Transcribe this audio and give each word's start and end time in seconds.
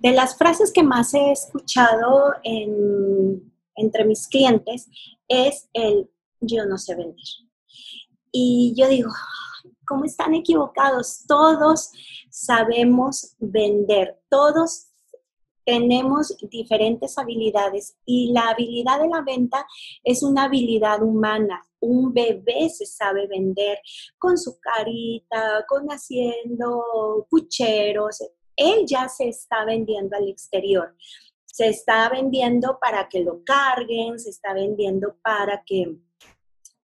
De 0.00 0.12
las 0.12 0.36
frases 0.36 0.72
que 0.72 0.82
más 0.82 1.12
he 1.12 1.32
escuchado 1.32 2.34
entre 2.44 4.04
mis 4.04 4.28
clientes 4.28 4.88
es 5.26 5.68
el 5.72 6.08
yo 6.40 6.64
no 6.66 6.78
sé 6.78 6.94
vender. 6.94 7.16
Y 8.30 8.74
yo 8.76 8.88
digo, 8.88 9.10
¿cómo 9.86 10.04
están 10.04 10.34
equivocados? 10.34 11.24
Todos 11.26 11.90
sabemos 12.30 13.34
vender, 13.38 14.20
todos 14.28 14.87
tenemos 15.68 16.34
diferentes 16.50 17.18
habilidades 17.18 17.98
y 18.06 18.32
la 18.32 18.48
habilidad 18.48 19.02
de 19.02 19.08
la 19.08 19.20
venta 19.20 19.66
es 20.02 20.22
una 20.22 20.44
habilidad 20.44 21.02
humana. 21.02 21.62
Un 21.78 22.14
bebé 22.14 22.70
se 22.70 22.86
sabe 22.86 23.26
vender 23.26 23.78
con 24.16 24.38
su 24.38 24.58
carita, 24.60 25.66
con 25.68 25.88
haciendo 25.88 27.26
pucheros. 27.28 28.18
Él 28.56 28.86
ya 28.86 29.10
se 29.10 29.28
está 29.28 29.66
vendiendo 29.66 30.16
al 30.16 30.28
exterior. 30.28 30.96
Se 31.44 31.68
está 31.68 32.08
vendiendo 32.08 32.78
para 32.80 33.06
que 33.06 33.20
lo 33.20 33.44
carguen, 33.44 34.18
se 34.18 34.30
está 34.30 34.54
vendiendo 34.54 35.16
para 35.22 35.62
que 35.66 35.98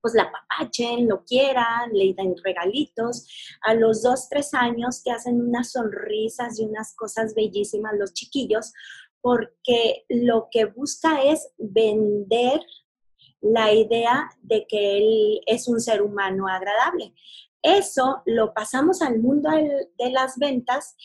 pues 0.05 0.13
la 0.13 0.31
papachen, 0.31 1.09
lo 1.09 1.25
quieran, 1.25 1.91
le 1.95 2.13
den 2.13 2.35
regalitos. 2.45 3.27
A 3.63 3.73
los 3.73 4.03
dos, 4.03 4.29
tres 4.29 4.53
años 4.53 5.03
te 5.03 5.11
hacen 5.11 5.41
unas 5.41 5.73
sonrisas 5.73 6.61
y 6.61 6.67
unas 6.67 6.95
cosas 6.95 7.35
bellísimas 7.35 7.95
los 7.99 8.13
chiquillos, 8.13 8.75
porque 9.23 10.05
lo 10.11 10.49
que 10.51 10.67
busca 10.67 11.23
es 11.23 11.49
vender 11.57 12.61
la 13.41 13.73
idea 13.73 14.29
de 14.43 14.67
que 14.69 14.99
él 14.99 15.41
es 15.47 15.69
un 15.69 15.81
ser 15.81 16.03
humano 16.03 16.49
agradable. 16.49 17.15
Eso 17.63 18.21
lo 18.27 18.53
pasamos 18.53 19.01
al 19.01 19.21
mundo 19.21 19.49
de 19.49 20.11
las 20.11 20.37
ventas 20.37 20.97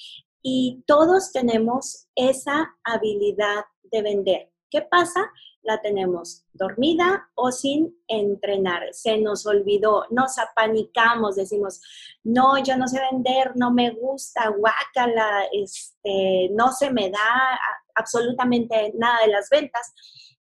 y 0.41 0.83
todos 0.85 1.31
tenemos 1.31 2.09
esa 2.15 2.75
habilidad 2.83 3.63
de 3.83 4.01
vender. 4.01 4.51
¿Qué 4.69 4.81
pasa? 4.81 5.31
la 5.61 5.81
tenemos 5.81 6.45
dormida 6.53 7.29
o 7.35 7.51
sin 7.51 7.95
entrenar. 8.07 8.93
Se 8.93 9.17
nos 9.17 9.45
olvidó, 9.45 10.05
nos 10.09 10.37
apanicamos, 10.37 11.35
decimos, 11.35 11.81
no, 12.23 12.61
yo 12.63 12.77
no 12.77 12.87
sé 12.87 12.99
vender, 13.11 13.51
no 13.55 13.71
me 13.71 13.91
gusta, 13.91 14.49
guácala, 14.49 15.43
este, 15.51 16.49
no 16.53 16.71
se 16.71 16.91
me 16.91 17.09
da 17.09 17.59
absolutamente 17.95 18.93
nada 18.97 19.19
de 19.25 19.31
las 19.31 19.49
ventas. 19.49 19.93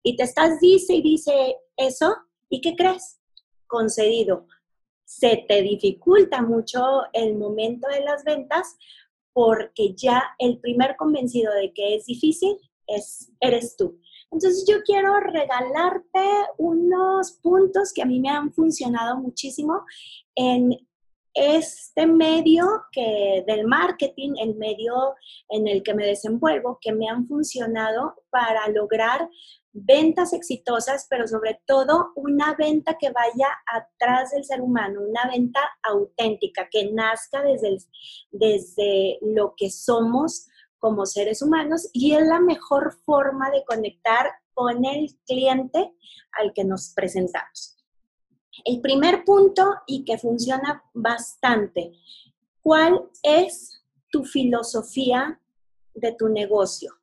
Y 0.03 0.15
te 0.15 0.23
estás, 0.23 0.59
dice 0.59 0.93
y 0.93 1.01
dice 1.01 1.57
eso, 1.77 2.15
¿y 2.49 2.61
qué 2.61 2.75
crees? 2.75 3.19
Concedido. 3.67 4.47
Se 5.05 5.45
te 5.47 5.61
dificulta 5.61 6.41
mucho 6.41 6.81
el 7.13 7.35
momento 7.35 7.87
de 7.87 8.01
las 8.01 8.23
ventas 8.23 8.75
porque 9.33 9.93
ya 9.95 10.23
el 10.39 10.59
primer 10.59 10.95
convencido 10.95 11.53
de 11.53 11.73
que 11.73 11.95
es 11.95 12.05
difícil 12.05 12.57
es, 12.87 13.31
eres 13.39 13.75
tú. 13.77 13.99
Entonces 14.31 14.65
yo 14.67 14.81
quiero 14.83 15.19
regalarte 15.19 16.27
unos 16.57 17.33
puntos 17.41 17.93
que 17.93 18.01
a 18.01 18.05
mí 18.05 18.19
me 18.19 18.29
han 18.29 18.51
funcionado 18.51 19.17
muchísimo 19.17 19.85
en 20.35 20.77
este 21.33 22.07
medio 22.07 22.65
que 22.91 23.43
del 23.45 23.67
marketing, 23.67 24.33
el 24.39 24.55
medio 24.55 25.15
en 25.49 25.67
el 25.67 25.83
que 25.83 25.93
me 25.93 26.05
desenvuelvo, 26.05 26.79
que 26.81 26.93
me 26.93 27.09
han 27.09 27.27
funcionado 27.27 28.15
para 28.29 28.67
lograr 28.69 29.29
ventas 29.73 30.31
exitosas, 30.31 31.05
pero 31.09 31.27
sobre 31.27 31.61
todo 31.65 32.13
una 32.15 32.55
venta 32.55 32.97
que 32.97 33.11
vaya 33.11 33.47
atrás 33.65 34.31
del 34.31 34.45
ser 34.45 34.61
humano, 34.61 35.01
una 35.01 35.29
venta 35.29 35.59
auténtica, 35.83 36.69
que 36.71 36.89
nazca 36.93 37.43
desde, 37.43 37.77
desde 38.31 39.19
lo 39.21 39.53
que 39.57 39.69
somos 39.69 40.47
como 40.79 41.05
seres 41.05 41.41
humanos 41.41 41.89
y 41.93 42.13
es 42.13 42.25
la 42.25 42.39
mejor 42.39 42.97
forma 43.05 43.49
de 43.51 43.63
conectar 43.65 44.27
con 44.53 44.85
el 44.85 45.15
cliente 45.25 45.93
al 46.39 46.53
que 46.53 46.63
nos 46.63 46.89
presentamos. 46.95 47.77
El 48.63 48.81
primer 48.81 49.25
punto 49.25 49.75
y 49.85 50.05
que 50.05 50.17
funciona 50.17 50.83
bastante, 50.93 51.93
¿cuál 52.61 53.09
es 53.21 53.83
tu 54.11 54.23
filosofía 54.23 55.39
de 55.93 56.13
tu 56.13 56.29
negocio? 56.29 56.93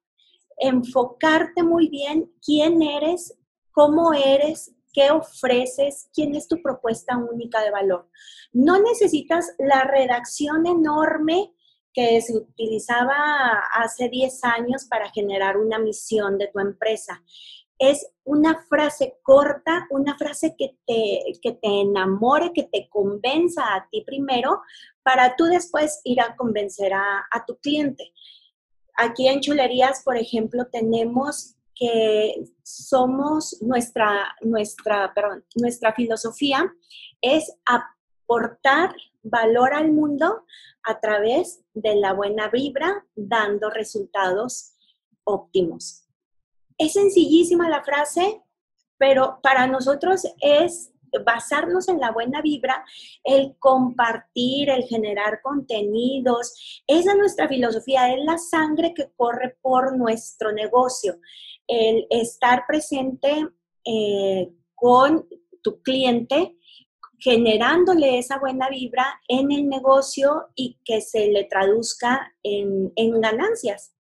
Enfocarte 0.56 1.62
muy 1.62 1.88
bien 1.88 2.32
quién 2.44 2.82
eres, 2.82 3.38
cómo 3.70 4.12
eres, 4.14 4.74
qué 4.92 5.10
ofreces, 5.10 6.08
quién 6.14 6.34
es 6.34 6.48
tu 6.48 6.60
propuesta 6.62 7.16
única 7.16 7.62
de 7.62 7.70
valor. 7.70 8.08
No 8.52 8.80
necesitas 8.80 9.54
la 9.58 9.84
redacción 9.84 10.66
enorme 10.66 11.54
que 11.92 12.20
se 12.20 12.36
utilizaba 12.36 13.62
hace 13.74 14.08
10 14.08 14.44
años 14.44 14.84
para 14.84 15.10
generar 15.10 15.56
una 15.56 15.78
misión 15.78 16.38
de 16.38 16.48
tu 16.48 16.58
empresa. 16.58 17.22
Es 17.78 18.06
una 18.24 18.62
frase 18.68 19.18
corta, 19.22 19.86
una 19.90 20.16
frase 20.16 20.54
que 20.56 20.76
te, 20.86 21.20
que 21.42 21.52
te 21.52 21.80
enamore, 21.80 22.52
que 22.52 22.64
te 22.64 22.88
convenza 22.88 23.74
a 23.74 23.88
ti 23.90 24.02
primero, 24.02 24.60
para 25.02 25.34
tú 25.36 25.44
después 25.44 26.00
ir 26.04 26.20
a 26.20 26.36
convencer 26.36 26.94
a, 26.94 27.26
a 27.30 27.44
tu 27.44 27.56
cliente. 27.58 28.12
Aquí 28.96 29.26
en 29.26 29.40
Chulerías, 29.40 30.02
por 30.04 30.16
ejemplo, 30.16 30.66
tenemos 30.70 31.56
que 31.74 32.44
somos 32.62 33.56
nuestra, 33.60 34.36
nuestra, 34.42 35.12
perdón, 35.14 35.44
nuestra 35.56 35.92
filosofía 35.94 36.72
es 37.20 37.56
aportar 38.32 38.94
valor 39.22 39.74
al 39.74 39.92
mundo 39.92 40.44
a 40.82 41.00
través 41.00 41.62
de 41.74 41.96
la 41.96 42.12
buena 42.14 42.48
vibra, 42.48 43.06
dando 43.14 43.70
resultados 43.70 44.72
óptimos. 45.24 46.04
Es 46.78 46.94
sencillísima 46.94 47.68
la 47.68 47.84
frase, 47.84 48.42
pero 48.98 49.38
para 49.42 49.66
nosotros 49.66 50.22
es 50.40 50.92
basarnos 51.26 51.88
en 51.88 52.00
la 52.00 52.10
buena 52.10 52.40
vibra, 52.40 52.84
el 53.22 53.54
compartir, 53.58 54.70
el 54.70 54.84
generar 54.84 55.40
contenidos. 55.42 56.82
Esa 56.86 57.12
es 57.12 57.18
nuestra 57.18 57.48
filosofía, 57.48 58.12
es 58.14 58.24
la 58.24 58.38
sangre 58.38 58.94
que 58.94 59.12
corre 59.14 59.58
por 59.60 59.96
nuestro 59.96 60.52
negocio. 60.52 61.18
El 61.66 62.06
estar 62.08 62.64
presente 62.66 63.46
eh, 63.84 64.50
con 64.74 65.28
tu 65.62 65.82
cliente 65.82 66.56
generándole 67.22 68.18
esa 68.18 68.40
buena 68.40 68.68
vibra 68.68 69.20
en 69.28 69.52
el 69.52 69.68
negocio 69.68 70.48
y 70.56 70.80
que 70.84 71.00
se 71.00 71.28
le 71.28 71.44
traduzca 71.44 72.34
en, 72.42 73.20
ganancias. 73.20 73.94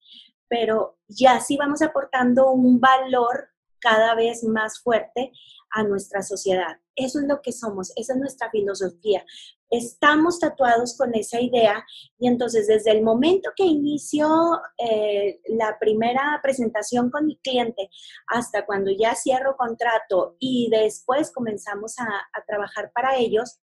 Pero 0.49 0.97
ya 1.07 1.39
sí 1.41 1.59
vamos 1.59 1.83
aportando 1.83 2.51
un 2.51 2.81
valor 2.81 3.51
cada 3.79 4.15
vez 4.15 4.43
más 4.43 4.81
fuerte 4.81 5.33
a 5.71 5.83
nuestra 5.83 6.23
sociedad. 6.23 6.79
Eso 7.05 7.21
es 7.21 7.27
lo 7.27 7.41
que 7.43 7.53
somos, 7.53 7.93
esa 7.97 8.13
es 8.13 8.19
nuestra 8.19 8.51
filosofía 8.51 9.25
estamos 9.71 10.41
tatuados 10.41 10.97
con 10.97 11.15
esa 11.15 11.41
idea 11.41 11.85
y 12.19 12.27
entonces 12.27 12.67
desde 12.67 12.91
el 12.91 13.03
momento 13.03 13.51
que 13.57 13.65
inicio 13.65 14.29
eh, 14.77 15.41
la 15.49 15.79
primera 15.79 16.41
presentación 16.43 17.11
con 17.11 17.27
mi 17.27 17.37
cliente 17.39 17.89
hasta 18.27 18.67
cuando 18.67 18.91
ya 18.91 19.15
cierro 19.15 19.57
contrato 19.57 20.37
y 20.41 20.69
después 20.71 21.33
comenzamos 21.33 21.99
a, 22.01 22.05
a 22.05 22.45
trabajar 22.47 22.91
para 22.93 23.17
ellos, 23.17 23.61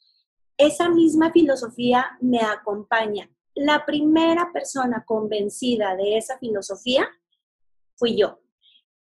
esa 0.57 0.89
misma 0.89 1.31
filosofía 1.31 2.17
me 2.21 2.39
acompaña. 2.39 3.29
La 3.55 3.85
primera 3.85 4.51
persona 4.53 5.03
convencida 5.05 5.95
de 5.95 6.17
esa 6.17 6.37
filosofía 6.37 7.09
fui 7.95 8.17
yo. 8.17 8.39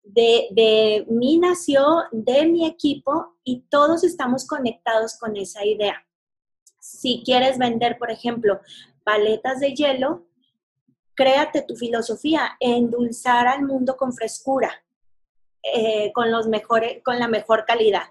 De, 0.03 0.49
de, 0.53 1.07
mí 1.11 1.39
nació, 1.39 2.05
de 2.13 2.47
mi 2.47 2.67
equipo 2.67 3.38
y 3.49 3.65
todos 3.71 4.05
estamos 4.05 4.47
conectados 4.47 5.19
con 5.19 5.37
esa 5.37 5.65
idea 5.65 6.05
si 6.89 7.23
quieres 7.25 7.59
vender, 7.59 7.99
por 7.99 8.11
ejemplo, 8.11 8.61
paletas 9.05 9.61
de 9.61 9.75
hielo, 9.75 10.27
créate 11.15 11.63
tu 11.63 11.77
filosofía, 11.77 12.57
endulzar 12.61 13.47
al 13.49 13.63
mundo 13.63 13.97
con 13.97 14.13
frescura, 14.13 14.73
eh, 15.63 16.13
con, 16.15 16.31
los 16.31 16.47
mejores, 16.49 17.03
con 17.05 17.19
la 17.19 17.29
mejor 17.29 17.65
calidad. 17.67 18.05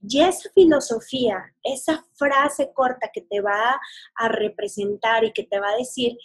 Y 0.00 0.20
esa 0.22 0.48
filosofía, 0.54 1.54
esa 1.62 2.04
frase 2.14 2.72
corta 2.72 3.10
que 3.12 3.20
te 3.20 3.40
va 3.40 3.80
a 4.16 4.28
representar 4.28 5.24
y 5.24 5.32
que 5.32 5.44
te 5.44 5.60
va 5.60 5.70
a 5.70 5.76
decir, 5.76 6.16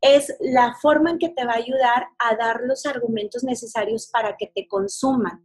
es 0.00 0.34
la 0.40 0.74
forma 0.80 1.10
en 1.10 1.18
que 1.18 1.30
te 1.30 1.44
va 1.44 1.54
a 1.54 1.56
ayudar 1.56 2.06
a 2.18 2.36
dar 2.36 2.60
los 2.62 2.86
argumentos 2.86 3.42
necesarios 3.42 4.06
para 4.06 4.36
que 4.36 4.46
te 4.46 4.68
consuman. 4.68 5.44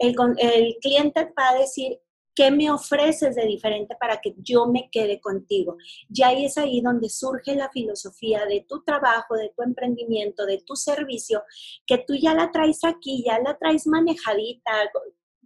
El, 0.00 0.16
el 0.38 0.76
cliente 0.82 1.32
va 1.38 1.50
a 1.50 1.58
decir, 1.58 2.00
¿Qué 2.34 2.50
me 2.50 2.70
ofreces 2.70 3.36
de 3.36 3.46
diferente 3.46 3.96
para 3.98 4.20
que 4.20 4.34
yo 4.38 4.66
me 4.66 4.90
quede 4.90 5.20
contigo? 5.20 5.76
Y 6.12 6.22
ahí 6.22 6.44
es 6.46 6.58
ahí 6.58 6.80
donde 6.80 7.08
surge 7.08 7.54
la 7.54 7.70
filosofía 7.70 8.44
de 8.46 8.66
tu 8.68 8.82
trabajo, 8.82 9.36
de 9.36 9.52
tu 9.56 9.62
emprendimiento, 9.62 10.44
de 10.44 10.62
tu 10.66 10.74
servicio, 10.74 11.42
que 11.86 11.98
tú 11.98 12.14
ya 12.14 12.34
la 12.34 12.50
traes 12.50 12.84
aquí, 12.84 13.22
ya 13.24 13.38
la 13.38 13.56
traes 13.56 13.86
manejadita, 13.86 14.72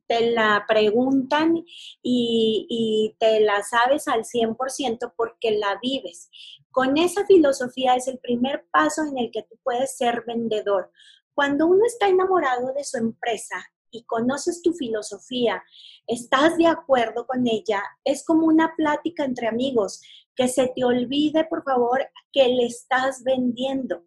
te 0.08 0.30
la 0.30 0.64
preguntan 0.66 1.64
y, 2.02 3.14
te 3.20 3.40
la 3.40 3.62
sabes 3.62 4.08
al 4.08 4.24
100% 4.24 5.12
porque 5.16 5.52
la 5.52 5.78
vives. 5.80 6.30
Con 6.70 6.96
esa 6.96 7.26
filosofía 7.26 7.94
es 7.94 8.08
el 8.08 8.18
primer 8.18 8.66
paso 8.70 9.02
en 9.04 9.18
el 9.18 9.30
que 9.30 9.42
tú 9.42 9.56
puedes 9.62 9.96
ser 9.96 10.24
vendedor. 10.26 10.90
Cuando 11.34 11.66
uno 11.66 11.84
está 11.84 12.08
enamorado 12.08 12.72
de 12.72 12.84
su 12.84 12.96
empresa 12.96 13.56
y 13.90 14.04
conoces 14.04 14.62
tu 14.62 14.72
filosofía, 14.72 15.62
estás 16.06 16.56
de 16.56 16.66
acuerdo 16.66 17.26
con 17.26 17.46
ella, 17.46 17.82
es 18.04 18.24
como 18.24 18.46
una 18.46 18.74
plática 18.76 19.24
entre 19.24 19.48
amigos, 19.48 20.00
que 20.34 20.48
se 20.48 20.68
te 20.68 20.84
olvide, 20.84 21.44
por 21.44 21.64
favor, 21.64 22.00
que 22.32 22.46
le 22.48 22.66
estás 22.66 23.24
vendiendo 23.24 24.04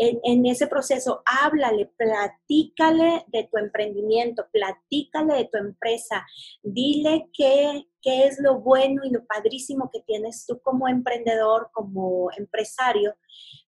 en, 0.00 0.46
ese 0.46 0.66
proceso, 0.66 1.22
háblale, 1.26 1.92
platícale 1.96 3.24
de 3.28 3.44
tu 3.44 3.58
emprendimiento, 3.58 4.46
platícale 4.50 5.34
de 5.34 5.44
tu 5.44 5.58
empresa, 5.58 6.24
dile 6.62 7.28
qué, 7.34 7.86
es 8.02 8.38
lo 8.40 8.60
bueno 8.60 9.02
y 9.04 9.10
lo 9.10 9.26
padrísimo 9.26 9.90
que 9.92 10.00
tienes 10.00 10.46
tú 10.46 10.58
como 10.62 10.88
emprendedor, 10.88 11.70
como 11.72 12.30
empresario, 12.36 13.14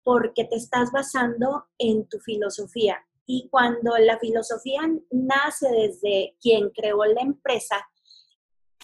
porque 0.03 0.45
te 0.45 0.57
estás 0.57 0.91
basando 0.93 1.67
en 1.79 2.09
tu 2.09 2.19
filosofía. 2.21 3.05
Y 3.27 3.49
cuando 3.51 3.97
la 3.99 4.19
filosofía 4.19 4.83
nace 5.11 5.69
desde 5.71 6.37
quien 6.41 6.71
creó 6.71 7.05
la 7.05 7.23
empresa, 7.23 7.77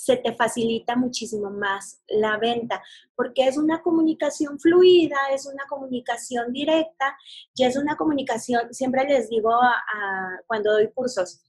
se 0.01 0.17
te 0.17 0.35
facilita 0.35 0.97
muchísimo 0.97 1.51
más 1.51 2.03
la 2.09 2.39
venta, 2.39 2.83
porque 3.15 3.47
es 3.47 3.59
una 3.59 3.83
comunicación 3.83 4.59
fluida, 4.59 5.17
es 5.31 5.45
una 5.45 5.67
comunicación 5.69 6.53
directa 6.53 7.15
y 7.55 7.65
es 7.65 7.77
una 7.77 7.97
comunicación, 7.97 8.73
siempre 8.73 9.05
les 9.05 9.29
digo 9.29 9.53
a, 9.53 9.83
cuando 10.47 10.73
doy 10.73 10.91
cursos, 10.93 11.43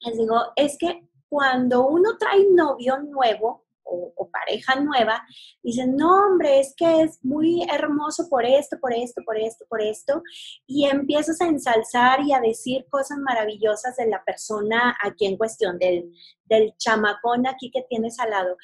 les 0.00 0.16
digo, 0.16 0.40
es 0.56 0.78
que 0.78 1.06
cuando 1.28 1.86
uno 1.86 2.16
trae 2.18 2.46
novio 2.50 2.98
nuevo, 2.98 3.65
o, 3.86 4.30
pareja 4.30 4.78
nueva, 4.80 5.22
dicen, 5.62 5.96
no, 5.96 6.26
hombre, 6.26 6.60
es 6.60 6.74
que 6.76 7.02
es 7.02 7.18
muy 7.24 7.66
hermoso 7.72 8.28
por 8.28 8.44
esto, 8.44 8.76
por 8.80 8.92
esto, 8.92 9.22
por 9.24 9.38
esto, 9.38 9.64
por 9.68 9.80
esto, 9.80 10.22
y 10.66 10.84
empiezas 10.84 11.40
a 11.40 11.46
ensalzar 11.46 12.20
y 12.20 12.32
a 12.32 12.40
decir 12.40 12.86
cosas 12.90 13.18
maravillosas 13.18 13.96
de 13.96 14.08
la 14.08 14.22
persona 14.24 14.96
aquí 15.02 15.26
en 15.26 15.36
cuestión, 15.36 15.78
del, 15.78 16.12
del 16.44 16.74
chamacón 16.76 17.46
aquí 17.46 17.70
que 17.70 17.86
tienes 17.88 18.18
al 18.18 18.30
lado. 18.30 18.56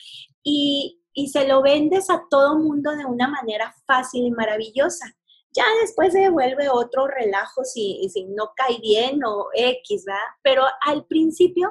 Y, 0.42 1.00
y 1.14 1.28
se 1.28 1.46
lo 1.46 1.62
vendes 1.62 2.10
a 2.10 2.24
todo 2.30 2.58
mundo 2.58 2.94
de 2.96 3.04
una 3.04 3.28
manera 3.28 3.74
fácil 3.86 4.26
y 4.26 4.30
maravillosa. 4.30 5.06
Ya 5.54 5.64
después 5.82 6.14
se 6.14 6.30
vuelve 6.30 6.70
otro 6.70 7.06
relajo 7.06 7.62
si, 7.64 8.08
si 8.10 8.24
no 8.24 8.52
cae 8.56 8.78
bien 8.80 9.20
o 9.24 9.48
X, 9.54 10.04
¿verdad? 10.06 10.20
Pero 10.42 10.64
al 10.80 11.04
principio 11.04 11.70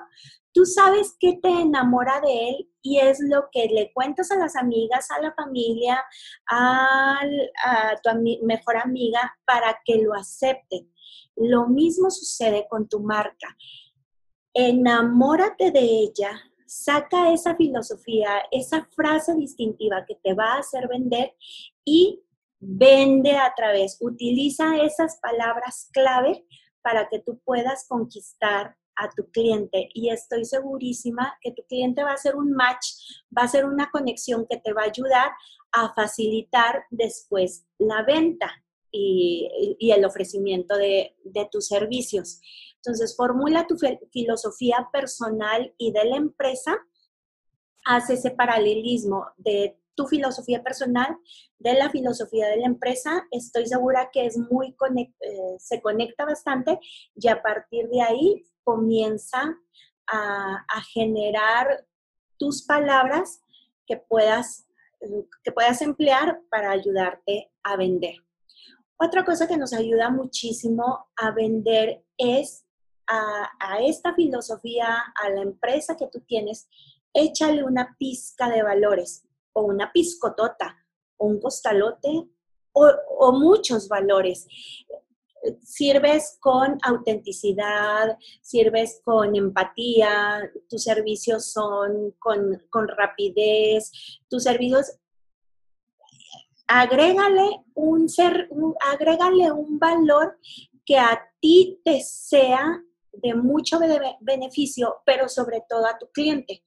tú 0.54 0.66
sabes 0.66 1.16
que 1.20 1.38
te 1.42 1.50
enamora 1.50 2.20
de 2.22 2.50
él 2.50 2.70
y 2.82 3.00
es 3.00 3.20
lo 3.20 3.50
que 3.52 3.68
le 3.68 3.92
cuentas 3.94 4.32
a 4.32 4.38
las 4.38 4.56
amigas, 4.56 5.10
a 5.12 5.22
la 5.22 5.34
familia, 5.34 6.04
a, 6.50 7.20
tu 8.04 8.10
mejor 8.46 8.78
amiga 8.78 9.36
para 9.46 9.80
que 9.86 10.02
lo 10.02 10.14
acepte. 10.14 10.88
Lo 11.36 11.68
mismo 11.68 12.10
sucede 12.10 12.68
con 12.70 12.88
tu 12.88 13.00
marca. 13.00 13.56
Enamórate 14.54 15.72
de 15.72 15.80
ella, 15.80 16.42
saca 16.66 17.32
esa 17.32 17.56
filosofía, 17.56 18.44
esa 18.52 18.88
frase 18.96 19.36
distintiva 19.36 20.06
que 20.06 20.16
te 20.16 20.34
va 20.34 20.54
a 20.54 20.60
hacer 20.60 20.88
vender 20.88 21.36
y 21.86 22.24
vende 22.60 23.38
a 23.38 23.54
través, 23.56 23.98
utiliza 24.02 24.78
esas 24.78 25.20
palabras 25.20 25.90
clave 25.92 26.46
para 26.84 27.10
que 27.10 27.20
tú 27.20 27.40
puedas 27.44 27.88
conquistar 27.88 28.76
a 28.96 29.10
tu 29.10 29.30
cliente 29.32 29.90
y 29.94 30.10
estoy 30.10 30.46
segurísima 30.46 31.38
que 31.42 31.52
tu 31.52 31.64
cliente 31.64 32.04
va 32.04 32.14
a 32.14 32.18
ser 32.18 32.36
un 32.36 32.52
match, 32.52 32.88
va 33.36 33.44
a 33.44 33.48
ser 33.48 33.66
una 33.66 33.90
conexión 33.92 34.46
que 34.50 34.58
te 34.58 34.74
va 34.74 34.84
a 34.84 34.86
ayudar 34.86 35.32
a 35.72 35.94
facilitar 35.94 36.84
después 36.90 37.66
la 37.78 38.04
venta 38.04 38.52
y, 38.92 39.92
el 39.92 40.06
ofrecimiento 40.06 40.78
de, 40.78 41.16
tus 41.52 41.68
servicios. 41.68 42.42
Entonces, 42.78 43.16
formula 43.16 43.68
tu 43.68 43.78
filosofía 44.12 44.90
personal 44.92 45.74
y 45.78 45.92
de 45.92 46.06
la 46.06 46.18
empresa, 46.18 46.78
haz 47.86 48.10
ese 48.10 48.32
paralelismo 48.32 49.28
de 49.38 49.78
tu 49.96 50.08
filosofía 50.08 50.64
personal, 50.64 51.18
de 51.60 51.74
la 51.74 51.90
filosofía 51.90 52.48
de 52.48 52.58
la 52.58 52.66
empresa. 52.66 53.28
Estoy 53.32 53.66
segura 53.68 54.10
que 54.12 54.26
es 54.26 54.38
muy 54.38 54.76
eh, 54.98 55.56
se 55.60 55.82
conecta 55.82 56.26
bastante 56.26 56.80
y 57.16 57.28
a 57.28 57.42
partir 57.42 57.88
de 57.90 58.02
ahí 58.02 58.44
comienza 58.64 59.58
a, 60.08 60.66
generar 60.94 61.86
tus 62.38 62.64
palabras 62.64 63.42
que 63.86 63.98
puedas, 63.98 64.68
que 65.44 65.52
puedas 65.52 65.82
emplear 65.82 66.42
para 66.50 66.72
ayudarte 66.72 67.52
a 67.64 67.78
vender. 67.78 68.16
Otra 68.98 69.24
cosa 69.24 69.48
que 69.48 69.58
nos 69.58 69.74
ayuda 69.74 70.10
muchísimo 70.10 71.10
a 71.16 71.32
vender 71.32 72.04
es 72.18 72.66
a, 73.08 73.80
esta 73.82 74.14
filosofía, 74.14 74.98
a 75.16 75.30
la 75.30 75.42
empresa 75.42 75.96
que 75.98 76.08
tú 76.08 76.22
tienes, 76.22 76.70
échale 77.14 77.64
una 77.64 77.96
pizca 77.98 78.50
de 78.50 78.64
valores 78.64 79.28
o 79.54 79.64
una 79.64 79.92
piscotota 79.92 80.78
o 81.18 81.28
un 81.28 81.40
costalote 81.40 82.30
o 82.74 83.32
muchos 83.34 83.90
valores 83.90 84.48
sirves 85.64 86.38
con 86.40 86.78
autenticidad, 86.84 88.18
sirves 88.42 89.02
con 89.04 89.36
empatía, 89.36 90.42
tus 90.70 90.84
servicios 90.84 91.52
son 91.52 92.16
con, 92.20 92.88
rapidez, 92.88 93.92
tus 94.30 94.44
servicios, 94.44 94.92
agrégale 96.68 97.64
un, 97.74 98.08
ser, 98.08 98.48
un 98.52 99.80
valor 99.80 100.38
que 100.86 100.98
a 100.98 101.22
ti 101.40 101.82
te 101.84 102.02
sea 102.02 102.82
de 103.14 103.36
mucho 103.36 103.80
beneficio, 104.22 104.98
pero 105.06 105.28
sobre 105.28 105.64
todo 105.68 105.86
a 105.86 105.98
tu 105.98 106.08
cliente. 106.12 106.64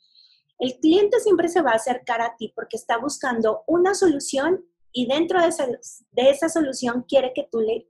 El 0.59 0.79
cliente 0.79 1.21
siempre 1.21 1.49
se 1.49 1.63
va 1.63 1.73
a 1.73 1.77
acercar 1.77 2.21
a 2.21 2.37
ti 2.37 2.53
porque 2.55 2.77
está 2.77 2.99
buscando 2.99 3.63
una 3.67 3.95
solución 3.95 4.65
y 4.93 5.07
dentro 5.07 5.41
de 5.41 5.49
esa, 5.49 5.67
de 5.67 6.31
esa 6.31 6.49
solución 6.49 7.05
quiere 7.09 7.33
que 7.35 7.49
tú 7.51 7.61
le 7.61 7.87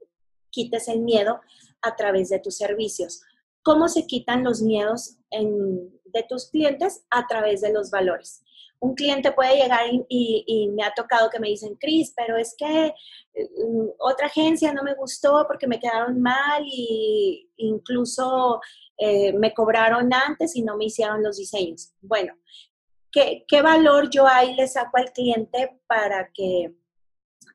quites 0.55 0.87
el 0.87 1.01
miedo 1.01 1.41
a 1.81 1.95
través 1.95 2.29
de 2.29 2.39
tus 2.39 2.55
servicios. 2.55 3.21
¿Cómo 3.61 3.89
se 3.89 4.07
quitan 4.07 4.43
los 4.43 4.61
miedos 4.61 5.17
de 5.29 6.23
tus 6.29 6.49
clientes? 6.49 7.03
A 7.09 7.27
través 7.27 7.61
de 7.61 7.73
los 7.73 7.91
valores. 7.91 8.41
Un 8.79 8.93
cliente 8.93 9.31
puede 9.31 9.55
llegar 9.55 9.85
y, 10.09 10.71
me 10.75 10.83
ha 10.83 10.93
tocado 10.93 11.29
que 11.29 11.39
me 11.39 11.49
dicen, 11.49 11.75
Cris, 11.75 12.13
pero 12.15 12.37
es 12.37 12.55
que 12.57 12.93
mm, 13.33 13.87
otra 13.99 14.27
agencia 14.27 14.71
no 14.73 14.83
me 14.83 14.95
gustó 14.95 15.45
porque 15.47 15.67
me 15.67 15.79
quedaron 15.79 16.21
mal 16.21 16.63
y 16.65 17.49
incluso 17.57 18.61
eh, 18.97 19.33
me 19.33 19.53
cobraron 19.53 20.13
antes 20.13 20.55
y 20.55 20.61
no 20.61 20.77
me 20.77 20.85
hicieron 20.85 21.23
los 21.23 21.37
diseños. 21.37 21.93
Bueno, 22.01 22.33
¿qué, 23.11 23.61
valor 23.61 24.09
yo 24.09 24.27
ahí 24.27 24.55
le 24.55 24.67
saco 24.67 24.97
al 24.97 25.11
cliente 25.11 25.79
para 25.87 26.29
que, 26.33 26.75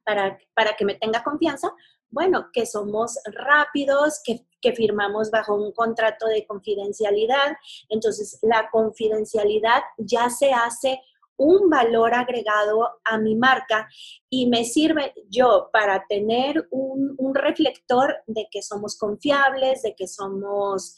para, 0.04 0.38
para 0.54 0.74
que 0.74 0.84
me 0.84 0.94
tenga 0.94 1.22
confianza? 1.22 1.72
Bueno, 2.10 2.48
que 2.52 2.66
somos 2.66 3.18
rápidos, 3.24 4.20
que, 4.24 4.44
firmamos 4.76 5.30
bajo 5.30 5.54
un 5.54 5.72
contrato 5.72 6.26
de 6.26 6.46
confidencialidad. 6.46 7.56
Entonces, 7.88 8.38
la 8.42 8.68
confidencialidad 8.70 9.80
ya 9.96 10.28
se 10.28 10.52
hace 10.52 11.00
un 11.38 11.70
valor 11.70 12.12
agregado 12.12 12.86
a 13.02 13.16
mi 13.16 13.36
marca 13.36 13.88
y 14.28 14.46
me 14.48 14.64
sirve 14.64 15.14
yo 15.30 15.70
para 15.72 16.04
tener 16.06 16.68
un, 16.70 17.14
un, 17.16 17.34
reflector 17.34 18.16
de 18.26 18.48
que 18.50 18.60
somos 18.60 18.98
confiables, 18.98 19.80
de 19.80 19.94
que 19.94 20.06
somos 20.06 20.94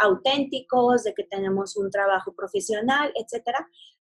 auténticos, 0.00 1.04
de 1.04 1.14
que 1.14 1.24
tenemos 1.24 1.78
un 1.78 1.90
trabajo 1.90 2.34
profesional, 2.34 3.10
etcétera. 3.14 3.66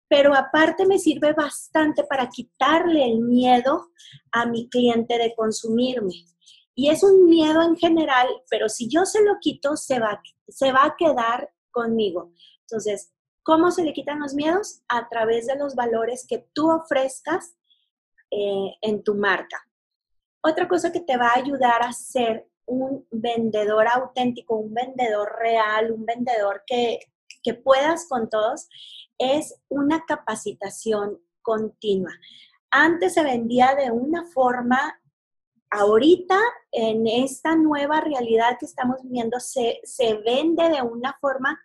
Pero 0.10 0.36
aparte 0.36 0.86
me 0.86 1.00
sirve 1.00 1.32
bastante 1.32 2.04
para 2.04 2.28
quitarle 2.30 3.06
el 3.06 3.20
miedo 3.20 3.92
a 4.34 4.46
mi 4.46 4.68
cliente 4.68 5.18
de 5.18 5.34
consumirme. 5.36 6.26
Y 6.80 6.90
es 6.90 7.04
un 7.04 7.26
miedo 7.26 7.62
en 7.62 7.76
general, 7.76 8.30
pero 8.50 8.70
si 8.70 8.88
yo 8.88 9.04
se 9.04 9.22
lo 9.22 9.34
quito, 9.42 9.76
se 9.76 10.00
va, 10.00 10.24
se 10.48 10.72
va 10.72 10.86
a 10.86 10.96
quedar 10.98 11.52
conmigo. 11.72 12.32
Entonces, 12.62 13.12
¿cómo 13.44 13.70
se 13.70 13.84
le 13.84 13.92
quitan 13.92 14.22
los 14.22 14.34
miedos? 14.34 14.82
A 14.88 15.10
través 15.10 15.46
de 15.46 15.58
los 15.58 15.76
valores 15.76 16.26
que 16.26 16.48
tú 16.54 16.72
ofrezcas 16.72 17.58
eh, 18.32 18.78
en 18.82 19.04
tu 19.04 19.16
marca. 19.16 19.58
Otra 20.42 20.70
cosa 20.70 20.90
que 20.94 21.02
te 21.02 21.18
va 21.18 21.32
a 21.32 21.40
ayudar 21.40 21.84
a 21.84 21.92
ser 21.92 22.48
un 22.66 23.06
vendedor 23.12 23.86
auténtico, 23.94 24.56
un 24.56 24.74
vendedor 24.74 25.36
real, 25.38 25.92
un 25.92 26.06
vendedor 26.06 26.64
que, 26.66 27.00
que 27.44 27.56
puedas 27.56 28.08
con 28.08 28.30
todos, 28.30 28.70
es 29.18 29.54
una 29.68 30.06
capacitación 30.06 31.20
continua. 31.42 32.14
Antes 32.72 33.16
se 33.16 33.24
vendía 33.24 33.76
de 33.76 33.92
una 33.92 34.26
forma 34.28 34.99
ahorita 35.72 36.40
en 36.72 37.08
esta 37.08 37.56
nueva 37.56 38.02
realidad 38.02 38.58
que 38.60 38.66
estamos 38.66 39.02
viviendo 39.04 39.40
se, 39.40 39.82
vende 40.26 40.70
de 40.70 40.82
una 40.82 41.18
forma 41.20 41.60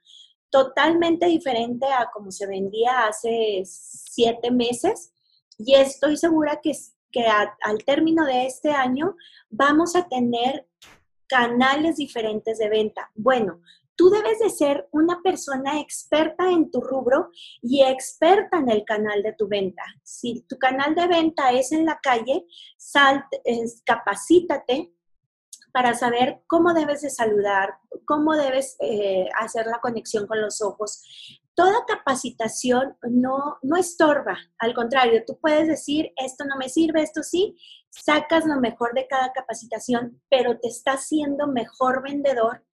totalmente 0.51 1.27
diferente 1.27 1.87
a 1.87 2.11
como 2.13 2.31
se 2.31 2.47
vendía 2.47 3.07
hace 3.07 3.63
siete 3.65 4.51
meses 4.51 5.13
y 5.59 5.75
estoy 5.75 6.17
segura 6.17 6.61
que, 6.63 6.73
que 7.11 7.27
al 7.27 7.85
término 7.85 8.25
de 8.25 8.47
este 8.47 8.71
año 8.71 9.17
vamos 9.49 9.97
a 9.97 10.09
tener 10.09 10.67
canales 11.27 11.97
diferentes 11.97 12.59
de 12.59 12.69
venta. 12.69 13.11
Bueno, 13.15 13.61
tú 13.97 14.11
debes 14.11 14.39
de 14.39 14.51
ser 14.51 14.89
una 14.93 15.21
persona 15.23 15.81
experta 15.81 16.51
en 16.51 16.71
tu 16.71 16.81
rubro 16.81 17.31
y 17.63 17.83
experta 17.83 18.59
en 18.59 18.71
el 18.71 18.85
canal 18.85 19.23
de 19.23 19.33
tu 19.33 19.49
venta. 19.49 19.83
Si 20.03 20.43
tu 20.49 20.59
canal 20.59 20.95
de 20.95 21.07
venta 21.07 21.53
es 21.53 21.73
en 21.73 21.85
la 21.85 21.99
calle, 22.03 22.47
sal, 22.77 23.25
capacítate 23.85 24.93
para 25.73 25.95
saber 25.95 26.43
cómo 26.47 26.73
debes 26.73 27.03
de 27.03 27.11
saludar, 27.11 27.79
cómo 28.05 28.35
debes 28.35 28.77
eh, 28.81 29.29
hacer 29.41 29.67
la 29.67 29.81
conexión 29.81 30.27
con 30.27 30.41
los 30.41 30.63
ojos. 30.63 31.03
Toda 31.57 31.85
capacitación 31.87 32.97
no, 33.03 33.59
no 33.63 33.77
estorba, 33.77 34.39
al 34.59 34.75
contrario, 34.75 35.23
tú 35.27 35.39
puedes 35.41 35.69
decir, 35.69 36.13
esto 36.17 36.45
no 36.45 36.57
me 36.57 36.69
sirve, 36.69 37.03
esto 37.03 37.23
sí, 37.23 37.57
sacas 37.91 38.45
lo 38.45 38.61
mejor 38.61 38.93
de 38.95 39.07
cada 39.07 39.33
capacitación, 39.33 40.21
pero 40.29 40.59
te 40.59 40.69
está 40.69 40.93
haciendo 40.93 41.47
mejor 41.47 42.03
vendedor 42.03 42.65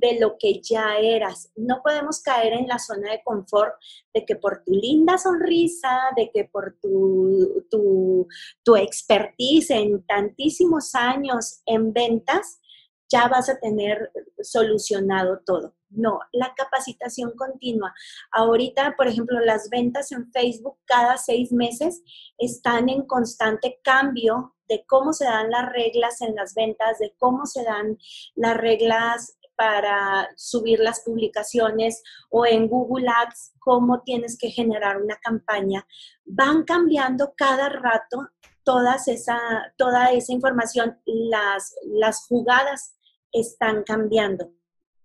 de 0.00 0.18
lo 0.20 0.36
que 0.38 0.60
ya 0.60 0.96
eras. 0.98 1.50
No 1.56 1.80
podemos 1.82 2.20
caer 2.20 2.52
en 2.52 2.68
la 2.68 2.78
zona 2.78 3.12
de 3.12 3.22
confort 3.24 3.74
de 4.14 4.24
que 4.24 4.36
por 4.36 4.62
tu 4.64 4.72
linda 4.72 5.18
sonrisa, 5.18 5.98
de 6.16 6.30
que 6.30 6.44
por 6.44 6.76
tu, 6.80 7.64
tu, 7.70 8.26
tu 8.62 8.76
expertise 8.76 9.70
en 9.70 10.04
tantísimos 10.06 10.94
años 10.94 11.62
en 11.66 11.92
ventas, 11.92 12.60
ya 13.08 13.28
vas 13.28 13.48
a 13.48 13.58
tener 13.58 14.10
solucionado 14.40 15.40
todo. 15.44 15.74
No, 15.88 16.18
la 16.32 16.52
capacitación 16.54 17.32
continua. 17.36 17.94
Ahorita, 18.32 18.94
por 18.96 19.06
ejemplo, 19.06 19.38
las 19.40 19.70
ventas 19.70 20.10
en 20.12 20.30
Facebook 20.32 20.78
cada 20.84 21.16
seis 21.16 21.52
meses 21.52 22.02
están 22.38 22.88
en 22.88 23.06
constante 23.06 23.80
cambio 23.82 24.54
de 24.68 24.84
cómo 24.86 25.12
se 25.12 25.26
dan 25.26 25.50
las 25.50 25.70
reglas 25.72 26.20
en 26.22 26.34
las 26.34 26.54
ventas, 26.54 26.98
de 26.98 27.14
cómo 27.18 27.46
se 27.46 27.62
dan 27.62 27.98
las 28.34 28.56
reglas 28.56 29.38
para 29.56 30.28
subir 30.36 30.78
las 30.80 31.00
publicaciones 31.00 32.02
o 32.30 32.46
en 32.46 32.68
Google 32.68 33.08
Ads, 33.08 33.54
cómo 33.58 34.02
tienes 34.02 34.38
que 34.38 34.50
generar 34.50 35.00
una 35.02 35.16
campaña. 35.16 35.86
Van 36.24 36.64
cambiando 36.64 37.34
cada 37.36 37.68
rato 37.68 38.28
todas 38.66 39.06
esa, 39.08 39.38
toda 39.76 40.12
esa 40.12 40.32
información, 40.32 40.98
las, 41.06 41.74
las 41.84 42.26
jugadas 42.26 42.96
están 43.32 43.84
cambiando. 43.84 44.52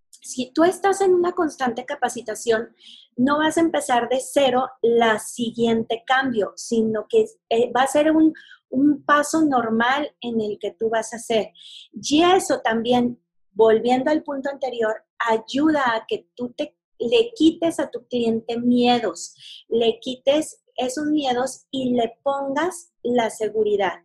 Si 0.10 0.51
tú 0.51 0.63
estás 0.63 1.01
en 1.01 1.13
una 1.13 1.34
constante 1.34 1.86
capacitación, 1.86 2.75
no 3.15 3.38
vas 3.38 3.58
a 3.58 3.62
empezar 3.62 4.10
de 4.10 4.20
cero 4.20 4.67
la 4.81 5.20
siguiente 5.20 6.03
cambio, 6.05 6.53
sino 6.55 7.05
que 7.08 7.25
eh, 7.50 7.72
va 7.72 7.84
a 7.84 7.88
ser 7.88 8.12
un, 8.12 8.34
un 8.70 9.03
paso 9.03 9.41
normal 9.46 10.15
en 10.22 10.41
el 10.41 10.58
que 10.60 10.72
tú 10.72 10.89
vas 10.89 11.13
a 11.13 11.17
hacer. 11.17 11.51
Y 11.93 12.24
eso 12.24 12.62
también 12.62 13.20
volviendo 13.51 14.12
al 14.12 14.24
punto 14.24 14.50
anterior, 14.50 15.03
ayuda 15.20 15.96
a 15.96 16.05
que 16.08 16.27
tú 16.36 16.53
te, 16.55 16.75
le 17.00 17.31
quites 17.36 17.79
a 17.79 17.89
tu 17.89 18.05
cliente 18.08 18.58
miedos, 18.60 19.36
le 19.67 20.00
quites 20.00 20.63
esos 20.75 21.05
miedos 21.05 21.65
y 21.72 21.93
le 21.93 22.17
pongas 22.24 22.91
la 23.03 23.29
seguridad. 23.29 24.03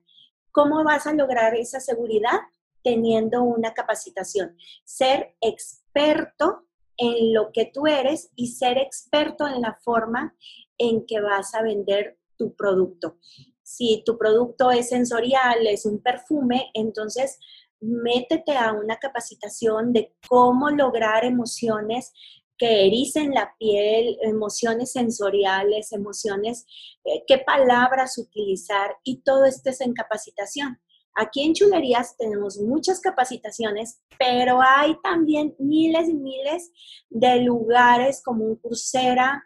¿Cómo 0.50 0.85
vas 0.85 1.07
a 1.07 1.12
lograr 1.12 1.55
esa 1.55 1.81
seguridad? 1.81 2.38
Teniendo 2.83 3.43
una 3.43 3.75
capacitación. 3.75 4.57
Ser 4.85 5.35
experto 5.41 6.67
en 6.97 7.35
lo 7.35 7.53
que 7.53 7.67
tú 7.67 7.87
eres 7.87 8.31
y 8.37 8.49
ser 8.49 8.79
experto 8.79 9.47
en 9.47 9.61
la 9.61 9.79
forma 9.83 10.35
en 10.79 11.05
que 11.07 11.21
vas 11.21 11.55
a 11.55 11.62
vender 11.62 12.19
tu 12.37 12.55
producto. 12.55 13.19
Si 13.62 14.03
tu 14.05 14.17
producto 14.17 14.71
es 14.71 14.91
sensorial, 14.91 15.67
es 15.67 15.85
un 15.85 16.00
perfume, 16.00 16.71
entonces 16.73 17.38
métete 17.80 18.56
a 18.56 18.73
una 18.73 18.97
capacitación 18.97 19.92
de 19.92 20.14
cómo 20.28 20.71
lograr 20.71 21.25
emociones 21.25 22.12
que 22.59 22.87
ericen 22.87 23.35
la 23.35 23.54
piel, 23.59 24.16
emociones 24.23 24.92
sensoriales, 24.92 25.92
emociones, 25.92 26.66
eh, 27.04 27.23
qué 27.26 27.38
palabras 27.38 28.16
utilizar 28.18 28.97
y 29.04 29.23
todo 29.23 29.45
esto 29.45 29.71
es 29.71 29.80
en 29.80 29.92
capacitación. 29.92 30.80
Aquí 31.18 31.42
en 31.42 31.54
Chulerías 31.54 32.16
tenemos 32.18 32.59
muchas 32.59 33.00
capacitaciones, 33.00 34.00
pero 34.18 34.61
hay 34.62 34.97
también 35.02 35.54
miles 35.59 36.09
y 36.11 36.14
miles 36.14 36.71
de 37.09 37.40
lugares 37.40 38.23
como 38.23 38.45
un 38.45 38.56
Coursera, 38.56 39.42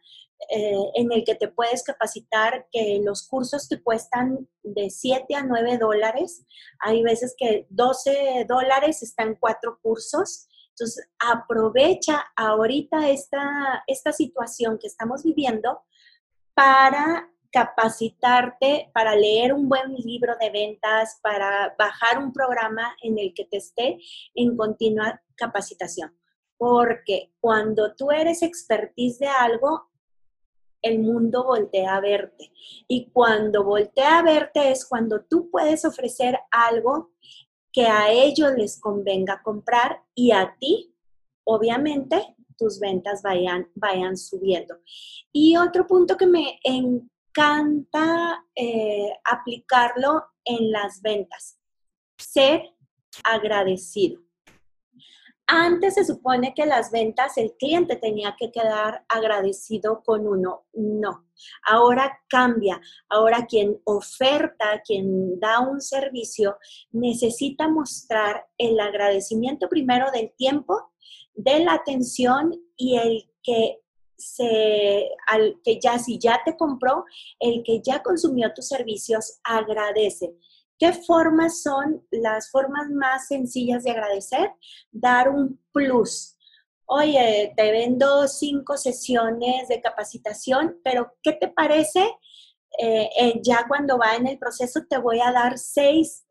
eh, 0.49 0.75
en 0.95 1.13
el 1.13 1.25
que 1.25 1.35
te 1.35 1.49
puedes 1.49 1.83
capacitar, 1.83 2.67
que 2.73 3.01
los 3.05 3.29
cursos 3.29 3.69
te 3.69 3.83
cuestan 3.83 4.49
de 4.63 4.91
7 4.91 5.35
a 5.35 5.43
9 5.43 5.79
dólares. 5.79 6.47
Hay 6.81 7.03
veces 7.03 7.35
que 7.37 7.67
12 7.69 8.47
dólares 8.49 9.03
están 9.03 9.37
cuatro 9.39 9.79
cursos. 9.83 10.49
Entonces, 10.71 11.09
aprovecha 11.19 12.25
ahorita 12.37 13.11
esta, 13.11 13.85
esta 13.87 14.13
situación 14.13 14.79
que 14.81 14.87
estamos 14.87 15.23
viviendo 15.23 15.83
para 16.55 17.31
capacitarte, 17.53 18.91
para 18.95 19.15
leer 19.15 19.53
un 19.53 19.69
buen 19.69 19.95
libro 19.95 20.35
de 20.41 20.51
ventas, 20.51 21.19
para 21.23 21.75
bajar 21.79 22.19
un 22.19 22.33
programa 22.33 22.97
en 23.03 23.19
el 23.19 23.35
que 23.35 23.45
te 23.45 23.59
esté 23.59 23.99
en 24.35 24.57
continua 24.57 25.21
capacitación. 25.37 26.17
Porque 26.57 27.33
cuando 27.41 27.95
tú 27.95 28.11
eres 28.11 28.43
expertise 28.43 29.19
de 29.19 29.29
algo, 29.29 29.90
el 30.83 31.01
mundo 31.01 31.45
voltea 31.45 31.97
a 31.97 32.01
verte. 32.01 32.53
Y 32.89 33.11
cuando 33.11 33.65
voltea 33.65 34.19
a 34.19 34.23
verte 34.23 34.71
es 34.71 34.87
cuando 34.87 35.25
tú 35.25 35.51
puedes 35.51 35.85
ofrecer 35.85 36.39
algo 36.51 37.13
que 37.73 37.87
a 37.87 38.11
ellos 38.11 38.53
les 38.57 38.81
convenga 38.81 39.43
comprar 39.43 40.03
y 40.15 40.33
a 40.33 40.57
ti, 40.59 40.95
obviamente, 41.45 42.37
tus 42.59 42.79
ventas 42.79 43.23
vayan, 43.23 43.71
vayan 43.75 44.17
subiendo. 44.17 44.77
Y 45.33 45.57
otro 45.57 45.87
punto 45.87 46.17
que 46.17 46.27
me 46.27 46.59
encanta 46.63 48.45
eh, 48.55 49.13
aplicarlo 49.25 50.25
en 50.45 50.71
las 50.71 51.01
ventas, 51.01 51.59
ser 52.19 52.75
agradecido. 53.25 54.21
Antes 55.53 55.95
se 55.95 56.05
supone 56.05 56.55
que 56.55 56.65
las 56.65 56.93
ventas 56.93 57.37
el 57.37 57.57
cliente 57.59 57.97
tenía 57.97 58.37
que 58.39 58.53
quedar 58.53 59.05
agradecido 59.09 60.01
con 60.05 60.25
uno. 60.25 60.67
No, 60.75 61.27
ahora 61.67 62.21
cambia. 62.29 62.81
Ahora 63.09 63.47
quien 63.47 63.81
oferta, 63.83 64.81
quien 64.87 65.41
da 65.41 65.59
un 65.59 65.81
servicio, 65.81 66.57
necesita 66.93 67.69
mostrar 67.69 68.47
el 68.59 68.79
agradecimiento 68.79 69.69
primero 69.69 70.13
del 70.13 70.31
tiempo, 70.37 70.93
de 71.35 71.65
la 71.65 71.75
atención 71.75 72.53
y 72.77 72.99
el 72.99 73.29
que 73.43 73.81
se, 74.17 75.09
al 75.27 75.61
que 75.65 75.81
ya 75.81 75.99
si 75.99 76.17
ya 76.21 76.41
te 76.45 76.57
compró, 76.57 77.05
el 77.41 77.65
que 77.65 77.81
ya 77.83 78.05
consumió 78.05 78.53
tus 78.55 78.69
servicios, 78.69 79.41
agradece. 79.43 80.33
¿Qué 80.81 80.95
formas 80.95 81.63
son 81.63 82.07
las 82.11 82.51
formas 82.51 82.89
más 82.89 83.29
sencillas 83.29 83.85
de 83.85 83.91
agradecer? 83.91 84.51
Dar 84.91 85.29
un 85.29 85.61
plus. 85.73 86.39
Oye, 86.87 87.53
te 87.55 87.71
vendo 87.71 88.27
cinco 88.27 88.79
sesiones 88.79 89.69
de 89.69 89.83
capacitación, 89.83 90.81
pero 90.83 91.13
¿qué 91.23 91.35
te 91.35 91.49
parece? 91.49 92.01
Eh, 92.79 93.11
eh, 93.21 93.41
ya 93.43 93.67
cuando 93.69 93.99
va 93.99 94.17
en 94.17 94.27
el 94.27 94.39
proceso 94.39 94.81
te 94.89 94.97
voy 94.97 95.21
a 95.21 95.33
dar 95.33 95.59
seis, 95.59 96.25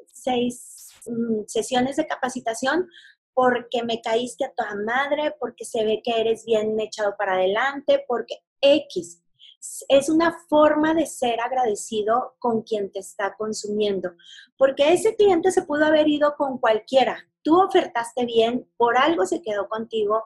mm, 1.06 1.44
sesiones 1.46 1.98
de 1.98 2.08
capacitación 2.08 2.90
porque 3.36 3.84
me 3.84 4.02
caíste 4.02 4.46
a 4.46 4.54
toda 4.54 4.74
madre, 4.84 5.36
porque 5.40 5.64
se 5.64 5.86
ve 5.86 6.02
que 6.04 6.20
eres 6.20 6.44
bien 6.44 6.78
echado 6.80 7.16
para 7.20 7.34
adelante, 7.34 8.04
porque 8.08 8.40
X 8.62 9.22
es 9.90 10.10
una 10.10 10.38
forma 10.48 10.94
de 10.94 11.06
ser 11.06 11.40
agradecido 11.42 12.36
con 12.40 12.62
quien 12.62 12.92
te 12.92 13.00
está 13.00 13.36
consumiendo, 13.38 14.12
porque 14.58 14.94
ese 14.94 15.16
cliente 15.16 15.52
se 15.52 15.64
pudo 15.64 15.86
haber 15.86 16.08
ido 16.08 16.36
con 16.38 16.58
cualquiera. 16.58 17.18
Tú 17.42 17.62
ofertaste 17.62 18.26
bien, 18.26 18.70
por 18.78 18.98
algo 18.98 19.26
se 19.26 19.42
quedó 19.42 19.68
contigo, 19.68 20.24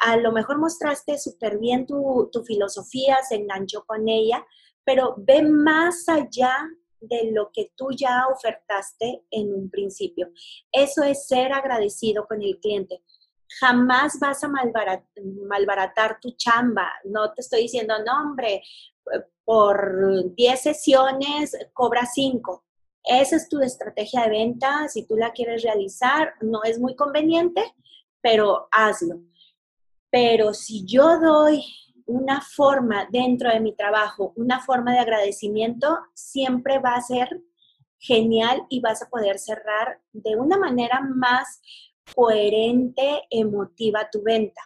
a 0.00 0.16
lo 0.16 0.32
mejor 0.32 0.58
mostraste 0.58 1.18
súper 1.18 1.58
bien 1.58 1.86
tu, 1.86 2.28
tu 2.32 2.42
filosofía, 2.44 3.18
se 3.28 3.36
enganchó 3.36 3.84
con 3.84 4.08
ella, 4.08 4.44
pero 4.84 5.14
ve 5.18 5.42
más 5.42 6.08
allá 6.08 6.54
de 7.00 7.32
lo 7.32 7.50
que 7.52 7.72
tú 7.74 7.88
ya 7.90 8.26
ofertaste 8.32 9.24
en 9.30 9.52
un 9.52 9.70
principio. 9.70 10.28
Eso 10.70 11.02
es 11.02 11.26
ser 11.26 11.52
agradecido 11.52 12.26
con 12.26 12.42
el 12.42 12.58
cliente 12.60 13.02
jamás 13.60 14.18
vas 14.20 14.42
a 14.44 14.48
malbaratar, 14.48 16.18
tu 16.20 16.32
chamba. 16.36 16.88
No 17.04 17.32
te 17.32 17.40
estoy 17.40 17.62
diciendo, 17.62 17.94
no, 18.04 18.22
hombre, 18.22 18.62
por 19.44 20.34
10 20.34 20.60
sesiones 20.60 21.56
cobra 21.72 22.06
5. 22.06 22.64
Esa 23.04 23.36
es 23.36 23.48
tu 23.48 23.60
estrategia 23.60 24.22
de 24.22 24.30
venta. 24.30 24.88
Si 24.88 25.06
tú 25.06 25.16
la 25.16 25.32
quieres 25.32 25.62
realizar, 25.62 26.34
no 26.40 26.62
es 26.62 26.78
muy 26.78 26.94
conveniente, 26.94 27.74
pero 28.20 28.68
hazlo. 28.70 29.20
Pero 30.10 30.54
si 30.54 30.84
yo 30.86 31.18
doy 31.18 31.64
una 32.06 32.40
forma 32.40 33.08
dentro 33.10 33.50
de 33.50 33.60
mi 33.60 33.74
trabajo, 33.74 34.32
una 34.36 34.60
forma 34.60 34.92
de 34.92 34.98
agradecimiento, 34.98 35.98
siempre 36.14 36.78
va 36.78 36.94
a 36.94 37.02
ser 37.02 37.42
genial 37.98 38.66
y 38.68 38.80
vas 38.80 39.02
a 39.02 39.08
poder 39.08 39.38
cerrar 39.38 40.00
de 40.12 40.36
una 40.36 40.58
manera 40.58 41.00
más 41.00 41.60
coherente, 42.14 43.22
emotiva 43.30 44.08
tu 44.10 44.22
venta. 44.22 44.60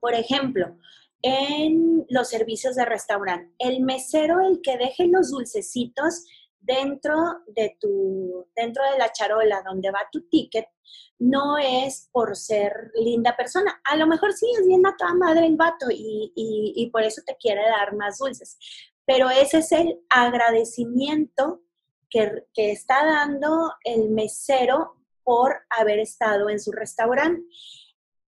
Por 0.00 0.14
ejemplo, 0.14 0.76
en 1.22 2.06
los 2.08 2.28
servicios 2.28 2.76
de 2.76 2.84
restaurante, 2.84 3.54
el 3.58 3.80
mesero, 3.80 4.40
el 4.40 4.60
que 4.62 4.76
deje 4.76 5.06
los 5.06 5.30
dulcecitos 5.30 6.24
dentro 6.60 7.16
de 7.48 7.76
tu, 7.80 8.46
dentro 8.54 8.82
de 8.90 8.98
la 8.98 9.12
charola 9.12 9.62
donde 9.62 9.90
va 9.90 10.08
tu 10.10 10.28
ticket, 10.28 10.66
no 11.18 11.58
es 11.58 12.08
por 12.12 12.36
ser 12.36 12.90
linda 12.94 13.36
persona. 13.36 13.80
A 13.84 13.96
lo 13.96 14.06
mejor 14.06 14.32
sí 14.32 14.46
es 14.58 14.66
bien 14.66 14.86
a 14.86 14.96
toda 14.96 15.14
madre 15.14 15.46
el 15.46 15.56
vato 15.56 15.86
y, 15.90 16.32
y 16.36 16.90
por 16.90 17.02
eso 17.02 17.22
te 17.26 17.36
quiere 17.36 17.62
dar 17.62 17.94
más 17.94 18.18
dulces. 18.18 18.58
Pero 19.04 19.30
ese 19.30 19.58
es 19.58 19.72
el 19.72 20.00
agradecimiento 20.08 21.62
que, 22.10 22.72
está 22.72 23.04
dando 23.04 23.72
el 23.84 24.10
mesero 24.10 24.95
por 25.26 25.56
haber 25.76 25.98
estado 25.98 26.48
en 26.48 26.60
su 26.60 26.70
restaurante. 26.70 27.42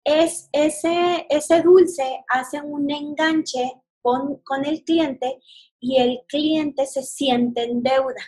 Es 0.03 0.49
ese, 0.51 1.27
ese 1.29 1.61
dulce 1.61 2.25
hace 2.27 2.59
un 2.59 2.89
enganche 2.89 3.71
con, 4.01 4.37
con 4.37 4.65
el 4.65 4.83
cliente 4.83 5.39
y 5.79 5.97
el 5.97 6.21
cliente 6.27 6.87
se 6.87 7.03
siente 7.03 7.63
en 7.65 7.83
deuda. 7.83 8.21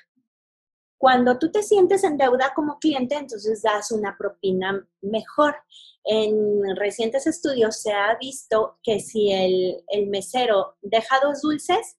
Cuando 1.00 1.40
tú 1.40 1.52
te 1.52 1.64
sientes 1.64 2.04
en 2.04 2.18
deuda 2.18 2.54
como 2.54 2.78
cliente, 2.78 3.16
entonces 3.16 3.64
das 3.64 3.92
una 3.92 4.16
propina 4.18 4.88
mejor. 5.02 5.56
En 6.04 6.76
recientes 6.76 7.26
estudios 7.26 7.82
se 7.82 7.92
ha 7.92 8.16
visto 8.20 8.78
que 8.84 9.00
si 9.00 9.32
el, 9.32 9.84
el 9.88 10.08
mesero 10.08 10.76
deja 10.82 11.20
dos 11.24 11.42
dulces, 11.42 11.98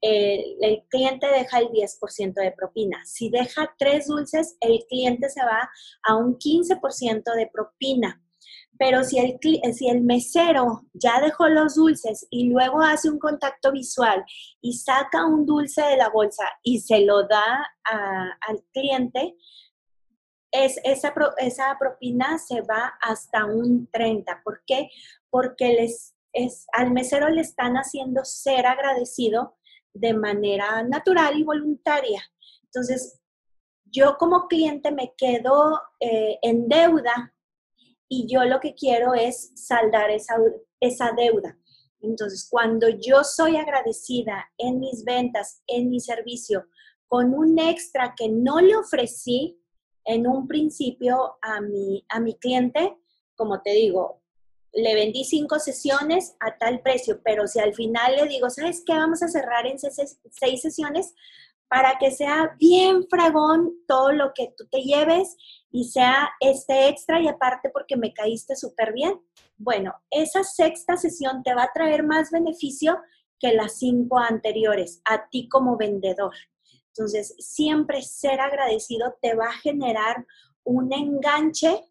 el, 0.00 0.84
cliente 0.88 1.26
deja 1.28 1.58
el 1.58 1.68
10% 1.68 2.34
de 2.34 2.52
propina. 2.52 3.04
Si 3.04 3.30
deja 3.30 3.74
tres 3.78 4.06
dulces, 4.06 4.56
el 4.60 4.84
cliente 4.88 5.28
se 5.28 5.44
va 5.44 5.68
a 6.04 6.16
un 6.16 6.38
15% 6.38 7.34
de 7.34 7.46
propina. 7.52 8.22
Pero 8.78 9.02
si 9.02 9.18
el, 9.18 9.38
si 9.74 9.88
el 9.88 10.02
mesero 10.02 10.86
ya 10.92 11.20
dejó 11.20 11.48
los 11.48 11.74
dulces 11.74 12.26
y 12.30 12.48
luego 12.48 12.80
hace 12.80 13.10
un 13.10 13.18
contacto 13.18 13.72
visual 13.72 14.24
y 14.60 14.74
saca 14.74 15.26
un 15.26 15.46
dulce 15.46 15.82
de 15.82 15.96
la 15.96 16.10
bolsa 16.10 16.44
y 16.62 16.80
se 16.80 17.00
lo 17.00 17.26
da 17.26 17.66
al 17.84 18.64
cliente, 18.72 19.34
es, 20.52 20.80
esa, 20.84 21.12
esa 21.38 21.76
propina 21.78 22.38
se 22.38 22.62
va 22.62 22.94
hasta 23.00 23.46
un 23.46 23.88
30. 23.90 24.42
¿Por 24.44 24.62
qué? 24.64 24.90
Porque 25.28 25.72
les, 25.72 26.14
es, 26.32 26.66
al 26.72 26.92
mesero 26.92 27.28
le 27.28 27.40
están 27.40 27.74
haciendo 27.74 28.24
ser 28.24 28.66
agradecido 28.66 29.57
de 29.98 30.14
manera 30.14 30.82
natural 30.82 31.38
y 31.38 31.44
voluntaria. 31.44 32.22
Entonces, 32.64 33.20
yo 33.84 34.16
como 34.18 34.48
cliente 34.48 34.90
me 34.90 35.14
quedo 35.16 35.80
eh, 36.00 36.38
en 36.42 36.68
deuda 36.68 37.34
y 38.08 38.26
yo 38.26 38.44
lo 38.44 38.60
que 38.60 38.74
quiero 38.74 39.14
es 39.14 39.52
saldar 39.54 40.10
esa, 40.10 40.36
esa 40.80 41.12
deuda. 41.12 41.58
Entonces, 42.00 42.46
cuando 42.50 42.88
yo 42.88 43.24
soy 43.24 43.56
agradecida 43.56 44.50
en 44.56 44.78
mis 44.78 45.04
ventas, 45.04 45.62
en 45.66 45.90
mi 45.90 46.00
servicio, 46.00 46.66
con 47.08 47.34
un 47.34 47.58
extra 47.58 48.14
que 48.16 48.28
no 48.28 48.60
le 48.60 48.76
ofrecí 48.76 49.60
en 50.04 50.26
un 50.26 50.46
principio 50.46 51.38
a 51.42 51.60
mi, 51.60 52.04
a 52.08 52.20
mi 52.20 52.34
cliente, 52.34 52.96
como 53.34 53.60
te 53.62 53.70
digo, 53.72 54.17
le 54.72 54.94
vendí 54.94 55.24
cinco 55.24 55.58
sesiones 55.58 56.36
a 56.40 56.56
tal 56.58 56.80
precio, 56.80 57.20
pero 57.24 57.46
si 57.46 57.58
al 57.60 57.74
final 57.74 58.16
le 58.16 58.26
digo, 58.26 58.50
¿sabes 58.50 58.82
qué? 58.84 58.92
Vamos 58.92 59.22
a 59.22 59.28
cerrar 59.28 59.66
en 59.66 59.78
seis 59.78 60.60
sesiones 60.60 61.14
para 61.68 61.98
que 61.98 62.10
sea 62.10 62.56
bien 62.58 63.06
fragón 63.08 63.72
todo 63.86 64.12
lo 64.12 64.32
que 64.34 64.52
tú 64.56 64.66
te 64.70 64.82
lleves 64.82 65.36
y 65.70 65.84
sea 65.84 66.30
este 66.40 66.88
extra 66.88 67.20
y 67.20 67.28
aparte 67.28 67.70
porque 67.70 67.96
me 67.96 68.12
caíste 68.14 68.56
súper 68.56 68.92
bien. 68.92 69.20
Bueno, 69.56 69.94
esa 70.10 70.44
sexta 70.44 70.96
sesión 70.96 71.42
te 71.42 71.54
va 71.54 71.64
a 71.64 71.72
traer 71.72 72.04
más 72.04 72.30
beneficio 72.30 72.98
que 73.38 73.52
las 73.52 73.78
cinco 73.78 74.18
anteriores 74.18 75.00
a 75.04 75.28
ti 75.28 75.48
como 75.48 75.76
vendedor. 75.76 76.34
Entonces, 76.88 77.34
siempre 77.38 78.02
ser 78.02 78.40
agradecido 78.40 79.16
te 79.20 79.34
va 79.34 79.46
a 79.46 79.60
generar 79.60 80.26
un 80.64 80.92
enganche 80.92 81.84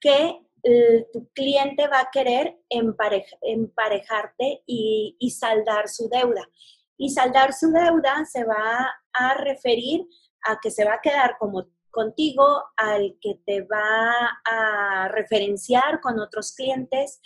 que 0.00 0.43
tu 1.12 1.28
cliente 1.34 1.86
va 1.88 2.00
a 2.00 2.10
querer 2.10 2.58
emparejarte 2.70 4.62
y, 4.66 5.30
saldar 5.30 5.88
su 5.88 6.08
deuda. 6.08 6.48
Y 6.96 7.10
saldar 7.10 7.52
su 7.52 7.70
deuda 7.70 8.24
se 8.24 8.44
va 8.44 8.94
a 9.12 9.34
referir 9.34 10.06
a 10.44 10.58
que 10.60 10.70
se 10.70 10.84
va 10.84 10.94
a 10.94 11.00
quedar 11.02 11.36
como 11.38 11.66
contigo, 11.90 12.62
al 12.76 13.16
que 13.20 13.40
te 13.46 13.62
va 13.62 14.12
a 14.44 15.08
referenciar 15.08 16.00
con 16.00 16.18
otros 16.18 16.52
clientes 16.52 17.20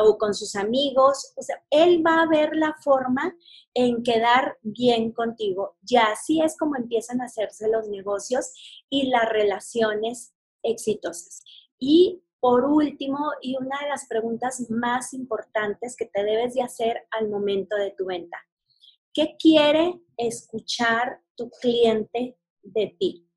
o 0.00 0.16
con 0.16 0.32
sus 0.32 0.54
amigos. 0.54 1.32
O 1.36 1.42
sea, 1.42 1.62
él 1.70 2.02
va 2.06 2.22
a 2.22 2.28
ver 2.28 2.54
la 2.54 2.74
forma 2.82 3.34
en 3.74 4.02
quedar 4.02 4.58
bien 4.62 5.12
contigo. 5.12 5.76
Ya 5.82 6.04
así 6.12 6.40
es 6.40 6.56
como 6.56 6.76
empiezan 6.76 7.20
a 7.20 7.24
hacerse 7.24 7.68
los 7.68 7.88
negocios 7.88 8.52
y 8.88 9.08
las 9.08 9.28
relaciones 9.28 10.34
exitosas. 10.62 11.42
Y 11.78 12.22
por 12.42 12.64
último, 12.64 13.30
y 13.40 13.56
una 13.56 13.78
de 13.78 13.88
las 13.88 14.08
preguntas 14.08 14.68
más 14.68 15.14
importantes 15.14 15.94
que 15.96 16.06
te 16.06 16.24
debes 16.24 16.54
de 16.54 16.62
hacer 16.62 17.06
al 17.12 17.28
momento 17.28 17.76
de 17.76 17.92
tu 17.96 18.06
venta. 18.06 18.36
¿Qué 19.14 19.36
quiere 19.38 20.00
escuchar 20.16 21.20
tu 21.36 21.48
cliente 21.50 22.36
de 22.64 22.96
ti? 22.98 23.28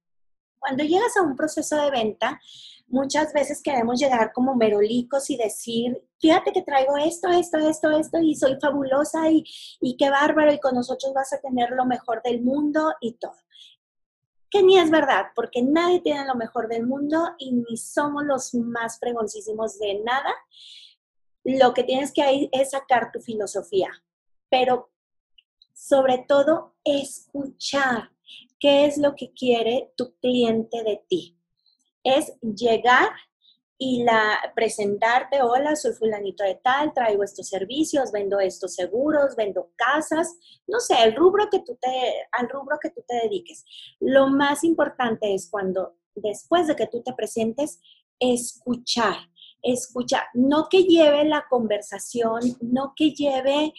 Cuando 0.57 0.83
llegas 0.83 1.15
a 1.17 1.21
un 1.21 1.35
proceso 1.35 1.75
de 1.75 1.91
venta, 1.91 2.41
muchas 2.87 3.31
veces 3.31 3.61
queremos 3.61 3.99
llegar 3.99 4.33
como 4.33 4.55
merolicos 4.55 5.29
y 5.29 5.37
decir, 5.37 6.01
fíjate 6.19 6.51
que 6.51 6.63
traigo 6.63 6.97
esto, 6.97 7.29
esto, 7.29 7.59
esto, 7.59 7.91
esto, 7.91 8.17
y 8.19 8.33
soy 8.33 8.57
fabulosa 8.59 9.29
y, 9.29 9.43
y 9.81 9.97
qué 9.97 10.09
bárbaro, 10.09 10.51
y 10.51 10.59
con 10.59 10.73
nosotros 10.73 11.13
vas 11.13 11.31
a 11.31 11.39
tener 11.41 11.69
lo 11.69 11.85
mejor 11.85 12.23
del 12.23 12.41
mundo 12.41 12.95
y 13.01 13.13
todo 13.19 13.35
ni 14.61 14.77
es 14.77 14.91
verdad, 14.91 15.27
porque 15.35 15.61
nadie 15.61 16.01
tiene 16.01 16.25
lo 16.25 16.35
mejor 16.35 16.67
del 16.67 16.85
mundo 16.85 17.35
y 17.37 17.51
ni 17.51 17.77
somos 17.77 18.23
los 18.23 18.53
más 18.53 18.99
fregoncísimos 18.99 19.79
de 19.79 20.01
nada. 20.03 20.33
Lo 21.43 21.73
que 21.73 21.83
tienes 21.83 22.11
que 22.11 22.23
hacer 22.23 22.49
es 22.51 22.71
sacar 22.71 23.11
tu 23.11 23.19
filosofía, 23.19 23.89
pero 24.49 24.91
sobre 25.73 26.25
todo 26.27 26.75
escuchar 26.83 28.11
qué 28.59 28.85
es 28.85 28.97
lo 28.97 29.15
que 29.15 29.31
quiere 29.33 29.93
tu 29.95 30.15
cliente 30.17 30.83
de 30.83 31.03
ti. 31.07 31.37
Es 32.03 32.33
llegar 32.41 33.09
y 33.77 34.03
la 34.03 34.39
presentarte, 34.55 35.41
hola, 35.41 35.75
soy 35.75 35.93
fulanito 35.93 36.43
de 36.43 36.55
tal, 36.55 36.93
traigo 36.93 37.23
estos 37.23 37.49
servicios, 37.49 38.11
vendo 38.11 38.39
estos 38.39 38.73
seguros, 38.73 39.35
vendo 39.35 39.71
casas, 39.75 40.37
no 40.67 40.79
sé, 40.79 40.95
el 41.03 41.15
rubro 41.15 41.49
que 41.51 41.59
tú 41.59 41.77
te, 41.81 41.89
al 42.31 42.49
rubro 42.49 42.77
que 42.81 42.91
tú 42.91 43.03
te 43.07 43.15
dediques. 43.15 43.65
Lo 43.99 44.27
más 44.27 44.63
importante 44.63 45.33
es 45.33 45.49
cuando 45.49 45.97
después 46.15 46.67
de 46.67 46.75
que 46.75 46.87
tú 46.87 47.03
te 47.03 47.13
presentes, 47.13 47.81
escuchar, 48.17 49.17
escuchar, 49.61 50.23
no 50.33 50.67
que 50.69 50.83
lleve 50.83 51.25
la 51.25 51.45
conversación, 51.49 52.41
no 52.61 52.93
que 52.95 53.11
lleve 53.11 53.73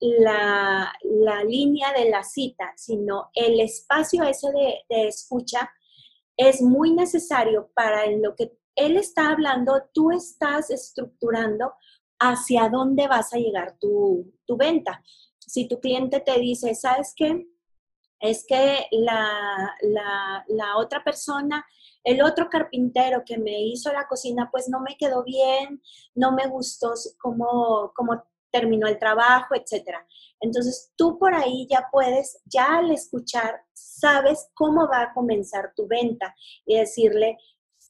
la, 0.00 0.92
la 1.02 1.44
línea 1.44 1.92
de 1.92 2.08
la 2.08 2.24
cita, 2.24 2.72
sino 2.76 3.30
el 3.34 3.60
espacio 3.60 4.24
ese 4.24 4.50
de, 4.50 4.80
de 4.88 5.08
escucha 5.08 5.70
es 6.36 6.62
muy 6.62 6.92
necesario 6.92 7.70
para 7.74 8.06
en 8.06 8.22
lo 8.22 8.34
que 8.34 8.52
él 8.74 8.96
está 8.96 9.30
hablando, 9.30 9.88
tú 9.92 10.10
estás 10.10 10.70
estructurando 10.70 11.72
hacia 12.18 12.68
dónde 12.68 13.08
vas 13.08 13.32
a 13.32 13.38
llegar 13.38 13.76
tu, 13.78 14.32
venta. 14.56 15.02
Si 15.38 15.66
tu 15.66 15.80
cliente 15.80 16.20
te 16.20 16.38
dice, 16.38 16.74
¿sabes 16.74 17.14
qué? 17.16 17.46
Es 18.20 18.44
que 18.46 18.86
la, 18.92 20.44
otra 20.76 21.02
persona, 21.02 21.64
el 22.04 22.22
otro 22.22 22.48
carpintero 22.48 23.22
que 23.26 23.38
me 23.38 23.62
hizo 23.62 23.92
la 23.92 24.06
cocina, 24.06 24.48
pues 24.52 24.68
no 24.68 24.80
me 24.80 24.96
quedó 24.96 25.24
bien, 25.24 25.82
no 26.14 26.32
me 26.32 26.46
gustó 26.46 26.92
cómo, 27.18 27.92
cómo 27.94 28.22
terminó 28.52 28.86
el 28.86 28.98
trabajo, 28.98 29.54
etc. 29.54 29.96
Entonces, 30.40 30.92
tú 30.96 31.18
por 31.18 31.34
ahí 31.34 31.66
ya 31.68 31.88
puedes, 31.90 32.40
ya 32.44 32.78
al 32.78 32.92
escuchar, 32.92 33.62
sabes 33.72 34.50
cómo 34.54 34.86
va 34.86 35.02
a 35.02 35.12
comenzar 35.14 35.72
tu 35.74 35.88
venta 35.88 36.34
y 36.66 36.76
decirle, 36.78 37.38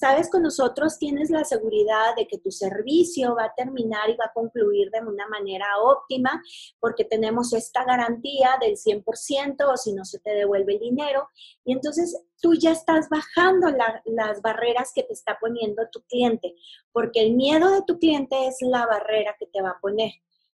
Sabes, 0.03 0.29
con 0.29 0.43
nosotros 0.43 0.99
tienes 0.99 1.31
la 1.31 1.45
seguridad 1.45 2.17
de 2.17 2.27
que 2.27 2.39
tu 2.39 2.51
servicio 2.51 3.37
va 3.37 3.45
a 3.45 3.55
terminar 3.55 4.11
y 4.11 4.17
va 4.17 4.25
a 4.25 4.33
concluir 4.33 4.91
de 4.91 4.99
una 4.99 5.29
manera 5.29 5.65
óptima 5.81 6.43
porque 6.81 7.05
tenemos 7.05 7.53
esta 7.53 7.85
garantía 7.85 8.59
del 8.61 8.73
100% 8.73 9.73
o 9.73 9.77
si 9.77 9.93
no 9.93 10.05
se 10.05 10.19
te 10.19 10.31
devuelve 10.31 10.73
el 10.73 10.81
dinero. 10.81 11.29
Y 11.65 11.75
entonces 11.75 12.21
tú 12.41 12.55
ya 12.55 12.73
estás 12.73 13.09
bajando 13.11 13.69
las 14.07 14.43
barreras 14.43 14.91
que 14.93 15.05
te 15.05 15.13
está 15.13 15.39
poniendo 15.41 15.85
tu 15.93 16.03
cliente, 16.09 16.53
porque 16.91 17.21
el 17.21 17.37
miedo 17.37 17.71
de 17.71 17.83
tu 17.87 18.01
cliente 18.01 18.49
es 18.49 18.57
la 18.61 18.85
barrera 18.87 19.37
que 19.39 19.47
te 19.47 19.63
va 19.63 19.71
a 19.71 19.81
poner. 19.81 20.11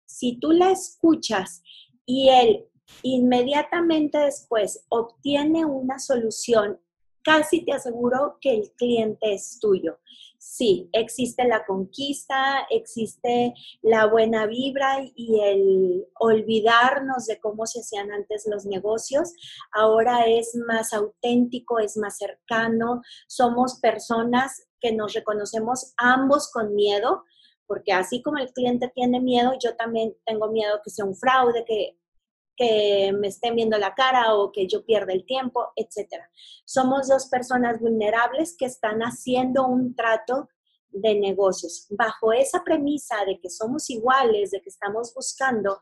Si 0.05 0.39
tú 0.39 0.53
la 0.53 0.71
escuchas 0.71 1.61
y 2.05 2.29
él 2.29 2.69
inmediatamente 3.01 4.19
después 4.19 4.85
obtiene 4.87 5.65
una 5.65 5.99
solución 5.99 6.79
casi 7.23 7.65
te 7.65 7.73
aseguro 7.73 8.37
que 8.41 8.53
el 8.53 8.71
cliente 8.71 9.33
es 9.33 9.59
tuyo. 9.59 9.99
Sí, 10.37 10.89
existe 10.91 11.47
la 11.47 11.65
conquista, 11.65 12.67
existe 12.69 13.53
la 13.81 14.07
buena 14.07 14.45
vibra 14.45 14.97
y 15.15 15.39
el 15.39 16.05
olvidarnos 16.19 17.25
de 17.27 17.39
cómo 17.39 17.65
se 17.65 17.79
hacían 17.79 18.11
antes 18.11 18.45
los 18.47 18.65
negocios. 18.65 19.33
Ahora 19.71 20.25
es 20.25 20.53
más 20.67 20.93
auténtico, 20.93 21.79
es 21.79 21.95
más 21.95 22.17
cercano. 22.17 23.01
Somos 23.27 23.79
personas 23.79 24.67
que 24.81 24.91
nos 24.91 25.13
reconocemos 25.13 25.93
ambos 25.97 26.51
con 26.51 26.75
miedo, 26.75 27.23
porque 27.65 27.93
así 27.93 28.21
como 28.21 28.37
el 28.37 28.51
cliente 28.51 28.91
tiene 28.93 29.21
miedo, 29.21 29.53
yo 29.63 29.77
también 29.77 30.13
tengo 30.25 30.51
miedo 30.51 30.81
que 30.83 30.89
sea 30.89 31.05
un 31.05 31.15
fraude, 31.15 31.63
que 31.65 31.97
que 32.55 33.11
me 33.17 33.27
estén 33.27 33.55
viendo 33.55 33.77
la 33.77 33.93
cara 33.93 34.35
o 34.35 34.51
que 34.51 34.67
yo 34.67 34.85
pierda 34.85 35.13
el 35.13 35.25
tiempo, 35.25 35.71
etc. 35.75 36.09
Somos 36.65 37.07
dos 37.07 37.27
personas 37.27 37.79
vulnerables 37.79 38.55
que 38.57 38.65
están 38.65 39.01
haciendo 39.01 39.67
un 39.67 39.95
trato 39.95 40.49
de 40.89 41.15
negocios. 41.15 41.87
Bajo 41.89 42.31
esa 42.31 42.63
premisa 42.63 43.25
de 43.25 43.39
que 43.39 43.49
somos 43.49 43.89
iguales, 43.89 44.51
de 44.51 44.61
que 44.61 44.69
estamos 44.69 45.13
buscando, 45.13 45.79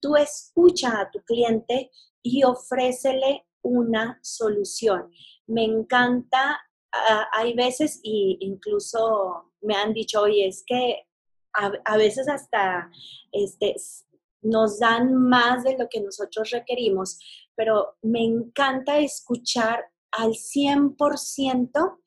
tú 0.00 0.16
escucha 0.16 1.00
a 1.00 1.10
tu 1.10 1.20
cliente 1.20 1.90
y 2.22 2.42
ofrécele 2.44 3.46
una 3.62 4.18
solución. 4.22 5.10
Me 5.46 5.64
encanta, 5.64 6.60
ah, 6.92 7.28
hay 7.32 7.54
veces, 7.54 8.00
y 8.02 8.38
incluso 8.40 9.52
me 9.60 9.74
han 9.74 9.92
dicho, 9.92 10.22
oye, 10.22 10.46
es 10.48 10.64
que 10.66 11.06
a, 11.52 11.72
a 11.84 11.96
veces 11.96 12.28
hasta 12.28 12.90
este, 13.32 13.74
nos 14.44 14.78
dan 14.78 15.14
más 15.14 15.64
de 15.64 15.76
lo 15.76 15.88
que 15.88 16.00
nosotros 16.00 16.50
requerimos, 16.50 17.18
pero 17.56 17.96
me 18.02 18.22
encanta 18.22 18.98
escuchar 18.98 19.84
al 20.12 20.32
100% 20.32 21.98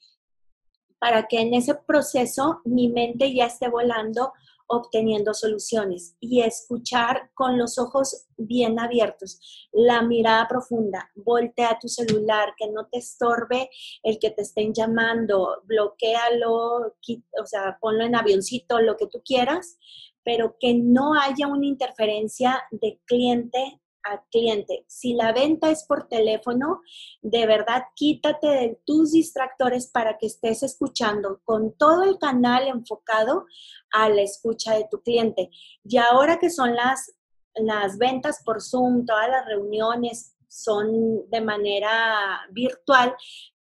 para 1.00 1.28
que 1.28 1.41
en 1.41 1.54
ese 1.54 1.76
proceso 1.76 2.62
mi 2.63 2.88
mente 2.88 3.34
ya 3.34 3.45
esté 3.45 3.67
volando 3.69 4.32
obteniendo 4.67 5.34
soluciones 5.34 6.15
y 6.19 6.41
escuchar 6.41 7.32
con 7.34 7.58
los 7.58 7.78
ojos 7.80 8.28
bien 8.38 8.80
abiertos, 8.80 9.67
la 9.71 10.02
mirada 10.02 10.47
profunda, 10.47 11.10
voltea 11.15 11.80
tu 11.80 11.88
celular, 11.88 12.54
que 12.58 12.69
no 12.69 12.88
te 12.88 13.00
estorbe 13.00 13.69
el 14.04 14.19
que 14.19 14.32
te 14.32 14.41
estén 14.41 14.73
llamando, 14.73 15.62
bloquealo, 15.63 16.93
o 17.41 17.45
sea, 17.45 17.78
ponlo 17.80 18.04
en 18.04 18.15
avioncito, 18.15 18.80
lo 18.80 18.97
que 18.97 19.08
tú 19.08 19.21
quieras, 19.23 19.78
pero 20.27 20.57
que 20.59 20.73
no 20.73 21.13
haya 21.13 21.47
una 21.47 21.67
interferencia 21.67 22.61
de 22.69 22.99
cliente 23.05 23.79
a 24.03 24.21
cliente. 24.29 24.83
Si 24.85 25.13
la 25.13 25.31
venta 25.31 25.71
es 25.71 25.85
por 25.85 26.09
teléfono, 26.09 26.81
de 27.21 27.45
verdad 27.45 27.83
quítate 27.95 28.45
de 28.45 28.81
tus 28.85 29.13
distractores 29.13 29.87
para 29.87 30.17
que 30.17 30.25
estés 30.25 30.63
escuchando 30.63 31.39
con 31.45 31.77
todo 31.77 32.03
el 32.03 32.17
canal 32.17 32.67
enfocado 32.67 33.45
a 33.93 34.09
la 34.09 34.21
escucha 34.21 34.73
de 34.73 34.85
tu 34.91 35.01
cliente. 35.01 35.49
Y 35.85 35.95
ahora 35.95 36.39
que 36.39 36.49
son 36.49 36.75
las, 36.75 37.15
las 37.55 37.97
ventas 37.97 38.41
por 38.43 38.61
Zoom, 38.61 39.05
todas 39.05 39.29
las 39.29 39.45
reuniones 39.45 40.35
son 40.49 41.29
de 41.29 41.39
manera 41.39 42.41
virtual, 42.51 43.15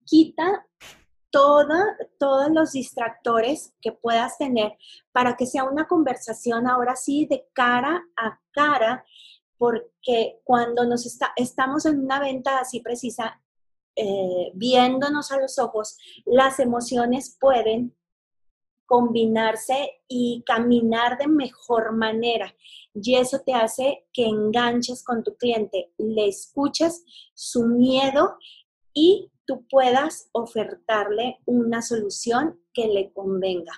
quita 0.04 0.66
todos 2.18 2.50
los 2.50 2.72
distractores 2.72 3.74
que 3.80 3.92
puedas 3.92 4.38
tener 4.38 4.72
para 5.12 5.36
que 5.36 5.46
sea 5.46 5.64
una 5.64 5.86
conversación 5.86 6.66
ahora 6.66 6.96
sí 6.96 7.26
de 7.26 7.46
cara 7.52 8.02
a 8.16 8.40
cara, 8.52 9.04
porque 9.58 10.40
cuando 10.44 10.84
nos 10.84 11.04
está, 11.06 11.32
estamos 11.36 11.86
en 11.86 12.00
una 12.00 12.20
venta 12.20 12.58
así 12.58 12.80
precisa, 12.80 13.42
eh, 13.96 14.50
viéndonos 14.54 15.32
a 15.32 15.40
los 15.40 15.58
ojos, 15.58 15.96
las 16.24 16.58
emociones 16.58 17.36
pueden 17.40 17.94
combinarse 18.86 20.00
y 20.08 20.42
caminar 20.46 21.18
de 21.18 21.26
mejor 21.26 21.92
manera. 21.92 22.54
Y 22.94 23.16
eso 23.16 23.40
te 23.40 23.52
hace 23.52 24.06
que 24.12 24.26
enganches 24.26 25.02
con 25.02 25.22
tu 25.22 25.36
cliente, 25.36 25.92
le 25.98 26.28
escuches 26.28 27.04
su 27.34 27.66
miedo 27.66 28.36
y 28.94 29.30
tú 29.46 29.66
puedas 29.68 30.28
ofertarle 30.32 31.38
una 31.46 31.82
solución 31.82 32.60
que 32.72 32.88
le 32.88 33.12
convenga. 33.12 33.72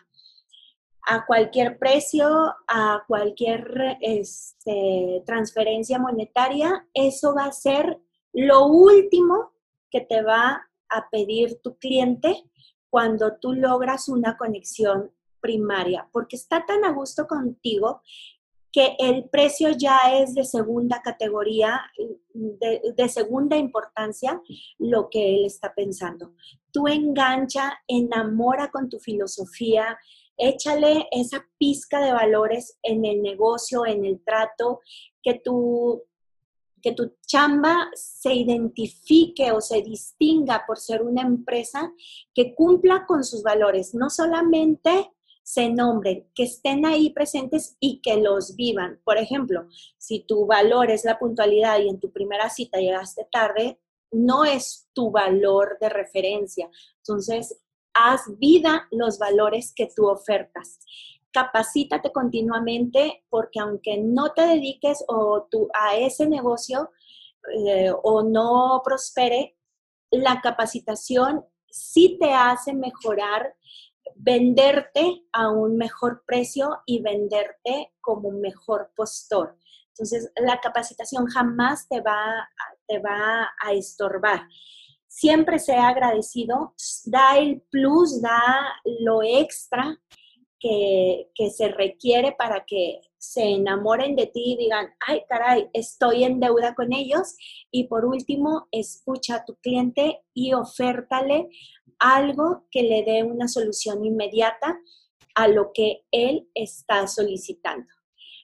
A 1.06 1.24
cualquier 1.26 1.78
precio, 1.78 2.54
a 2.66 3.04
cualquier 3.06 3.98
este, 4.00 5.22
transferencia 5.24 5.98
monetaria, 5.98 6.86
eso 6.92 7.34
va 7.34 7.46
a 7.46 7.52
ser 7.52 7.98
lo 8.32 8.66
último 8.66 9.52
que 9.90 10.02
te 10.02 10.22
va 10.22 10.68
a 10.90 11.08
pedir 11.10 11.60
tu 11.62 11.78
cliente 11.78 12.44
cuando 12.90 13.36
tú 13.38 13.52
logras 13.52 14.08
una 14.08 14.36
conexión 14.36 15.12
primaria, 15.40 16.08
porque 16.12 16.36
está 16.36 16.66
tan 16.66 16.84
a 16.84 16.92
gusto 16.92 17.26
contigo 17.26 18.02
que 18.78 18.94
el 19.00 19.28
precio 19.28 19.70
ya 19.70 19.98
es 20.20 20.36
de 20.36 20.44
segunda 20.44 21.02
categoría, 21.02 21.80
de, 22.32 23.08
segunda 23.08 23.56
importancia, 23.56 24.40
lo 24.78 25.08
que 25.10 25.34
él 25.34 25.46
está 25.46 25.74
pensando. 25.74 26.34
Tú 26.70 26.86
engancha, 26.86 27.76
enamora 27.88 28.70
con 28.70 28.88
tu 28.88 29.00
filosofía, 29.00 29.98
échale 30.36 31.08
esa 31.10 31.44
pizca 31.58 32.00
de 32.00 32.12
valores 32.12 32.78
en 32.84 33.04
el 33.04 33.20
negocio, 33.20 33.84
en 33.84 34.04
el 34.04 34.22
trato, 34.22 34.78
que 35.24 35.40
tu, 35.42 36.04
que 36.80 36.92
tu 36.92 37.16
chamba 37.26 37.90
se 37.94 38.32
identifique 38.32 39.50
o 39.50 39.60
se 39.60 39.82
distinga 39.82 40.62
por 40.68 40.78
ser 40.78 41.02
una 41.02 41.22
empresa 41.22 41.92
que 42.32 42.54
cumpla 42.54 43.06
con 43.08 43.24
sus 43.24 43.42
valores, 43.42 43.92
no 43.92 44.08
solamente 44.08 45.10
se 45.48 45.70
nombren, 45.70 46.28
que 46.34 46.42
estén 46.42 46.84
ahí 46.84 47.08
presentes 47.08 47.78
y 47.80 48.02
que 48.02 48.18
los 48.18 48.54
vivan. 48.54 49.00
Por 49.02 49.16
ejemplo, 49.16 49.66
si 49.96 50.20
tu 50.20 50.44
valor 50.44 50.90
es 50.90 51.06
la 51.06 51.18
puntualidad 51.18 51.78
y 51.78 51.88
en 51.88 51.98
tu 51.98 52.12
primera 52.12 52.50
cita 52.50 52.78
llegaste 52.78 53.26
tarde, 53.32 53.80
no 54.12 54.44
es 54.44 54.90
tu 54.92 55.10
valor 55.10 55.78
de 55.80 55.88
referencia. 55.88 56.68
Entonces, 56.98 57.62
haz 57.94 58.24
vida 58.36 58.88
los 58.90 59.18
valores 59.18 59.72
que 59.74 59.88
tú 59.96 60.06
ofertas. 60.06 60.80
Capacítate 61.32 62.12
continuamente 62.12 63.24
porque 63.30 63.60
aunque 63.60 63.96
no 63.96 64.34
te 64.34 64.42
dediques 64.42 65.02
o 65.08 65.48
tú, 65.50 65.70
a 65.72 65.96
ese 65.96 66.28
negocio 66.28 66.90
eh, 67.56 67.90
o 68.02 68.22
no 68.22 68.82
prospere, 68.84 69.56
la 70.10 70.42
capacitación 70.42 71.42
sí 71.70 72.18
te 72.20 72.34
hace 72.34 72.74
mejorar 72.74 73.54
venderte 74.16 75.24
a 75.32 75.50
un 75.50 75.76
mejor 75.76 76.22
precio 76.26 76.78
y 76.86 77.02
venderte 77.02 77.92
como 78.00 78.30
mejor 78.30 78.92
postor. 78.96 79.56
Entonces, 79.90 80.30
la 80.36 80.60
capacitación 80.60 81.26
jamás 81.26 81.88
te 81.88 82.00
va, 82.00 82.48
te 82.86 83.00
va 83.00 83.48
a 83.60 83.72
estorbar. 83.72 84.42
Siempre 85.08 85.58
sea 85.58 85.88
agradecido, 85.88 86.74
da 87.06 87.36
el 87.38 87.62
plus, 87.70 88.22
da 88.22 88.40
lo 89.00 89.22
extra 89.22 89.98
que, 90.60 91.30
que 91.34 91.50
se 91.50 91.68
requiere 91.68 92.32
para 92.38 92.64
que 92.64 93.00
se 93.18 93.42
enamoren 93.42 94.14
de 94.14 94.26
ti 94.26 94.52
y 94.52 94.56
digan, 94.56 94.88
ay, 95.06 95.22
caray, 95.28 95.68
estoy 95.72 96.24
en 96.24 96.38
deuda 96.38 96.74
con 96.74 96.92
ellos. 96.92 97.36
Y 97.70 97.84
por 97.88 98.04
último, 98.04 98.68
escucha 98.70 99.36
a 99.36 99.44
tu 99.44 99.56
cliente 99.56 100.22
y 100.32 100.52
ofértale 100.52 101.48
algo 101.98 102.66
que 102.70 102.82
le 102.82 103.04
dé 103.04 103.22
una 103.22 103.48
solución 103.48 104.04
inmediata 104.04 104.78
a 105.34 105.48
lo 105.48 105.72
que 105.72 106.04
él 106.10 106.48
está 106.54 107.06
solicitando. 107.06 107.86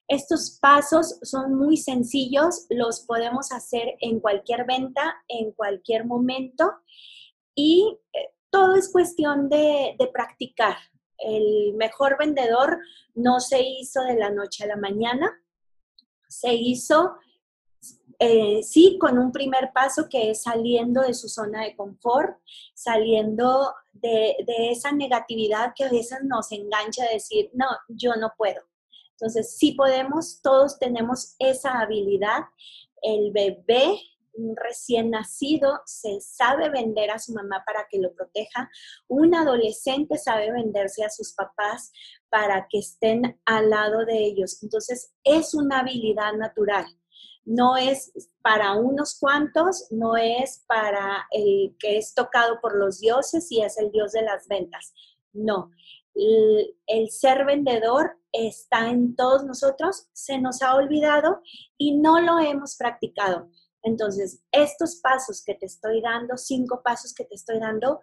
Estos 0.07 0.59
pasos 0.61 1.19
son 1.23 1.55
muy 1.55 1.77
sencillos, 1.77 2.67
los 2.69 3.01
podemos 3.01 3.53
hacer 3.53 3.97
en 4.01 4.21
cualquier 4.21 4.67
venta, 4.67 5.17
en 5.29 5.53
cualquier 5.53 6.05
momento 6.05 6.71
y 7.55 7.99
eh, 8.13 8.35
todo 8.51 8.75
es 8.75 8.93
cuestión 8.93 9.49
de, 9.49 9.97
de 9.99 10.07
practicar. 10.09 10.77
El 11.19 11.75
mejor 11.75 12.19
vendedor 12.19 12.79
no 13.15 13.41
se 13.41 13.63
hizo 13.63 14.03
de 14.03 14.17
la 14.17 14.31
noche 14.31 14.65
a 14.65 14.69
la 14.69 14.77
mañana, 14.77 15.33
se 16.29 16.53
hizo 16.53 17.17
eh, 18.19 18.63
sí, 18.63 18.99
con 19.01 19.19
un 19.19 19.33
primer 19.33 19.73
paso 19.73 20.09
que 20.09 20.31
es 20.31 20.43
saliendo 20.43 21.03
de 21.03 21.15
su 21.15 21.29
zona 21.29 21.63
de 21.63 21.77
confort, 21.77 22.39
saliendo 22.75 23.75
de, 23.93 24.37
esa 24.47 24.93
negatividad 24.93 25.73
que 25.75 25.85
a 25.85 25.91
veces 25.91 26.19
nos 26.25 26.53
engancha 26.53 27.05
a 27.05 27.13
decir, 27.13 27.51
no, 27.55 27.67
yo 27.89 28.15
no 28.17 28.33
puedo. 28.37 28.63
Entonces, 29.13 29.57
sí 29.57 29.73
podemos, 29.73 30.41
todos 30.43 30.79
tenemos 30.79 31.37
esa 31.39 31.81
habilidad. 31.81 32.43
El 33.03 33.31
bebé 33.33 33.99
recién 34.57 35.11
nacido 35.11 35.81
se 35.87 36.21
sabe 36.21 36.69
vender 36.69 37.11
a 37.11 37.19
su 37.19 37.33
mamá 37.33 37.63
para 37.65 37.87
que 37.89 37.99
lo 37.99 38.13
proteja, 38.15 38.69
un 39.09 39.35
adolescente 39.35 40.19
sabe 40.19 40.53
venderse 40.53 41.05
a 41.05 41.11
sus 41.11 41.33
papás 41.35 41.93
para 42.29 42.67
que 42.69 42.79
estén 42.79 43.41
al 43.45 43.71
lado 43.71 44.05
de 44.05 44.19
ellos. 44.19 44.63
Entonces, 44.63 45.15
es 45.23 45.55
una 45.55 45.81
habilidad 45.81 46.33
natural. 46.35 46.87
No 47.45 47.77
es 47.77 48.13
para 48.43 48.75
unos 48.75 49.19
cuantos, 49.19 49.87
no 49.91 50.17
es 50.17 50.65
para 50.67 51.27
el 51.31 51.77
que 51.79 51.99
es 51.99 52.15
tocado 52.15 52.61
por 52.61 52.77
los 52.77 53.01
dioses 53.01 53.51
y 53.51 53.63
es 53.63 53.79
el 53.79 53.91
dios 53.91 54.13
de 54.13 54.23
las 54.23 54.49
ventas. 54.49 54.95
No, 55.33 55.71
el, 56.15 57.11
ser 57.11 57.45
vendedor 57.45 58.19
está 58.33 58.91
en 58.91 59.17
todos 59.17 59.45
nosotros, 59.45 60.09
se 60.13 60.39
nos 60.39 60.63
ha 60.63 60.75
olvidado 60.75 61.41
y 61.77 61.97
no 61.99 62.21
lo 62.21 62.39
hemos 62.39 62.77
practicado. 62.77 63.51
Entonces, 63.83 64.43
estos 64.51 64.97
pasos 64.97 65.43
que 65.45 65.55
te 65.55 65.67
estoy 65.67 66.01
dando, 66.01 66.37
cinco 66.37 66.83
pasos 66.83 67.13
que 67.13 67.25
te 67.25 67.35
estoy 67.35 67.59
dando, 67.59 68.01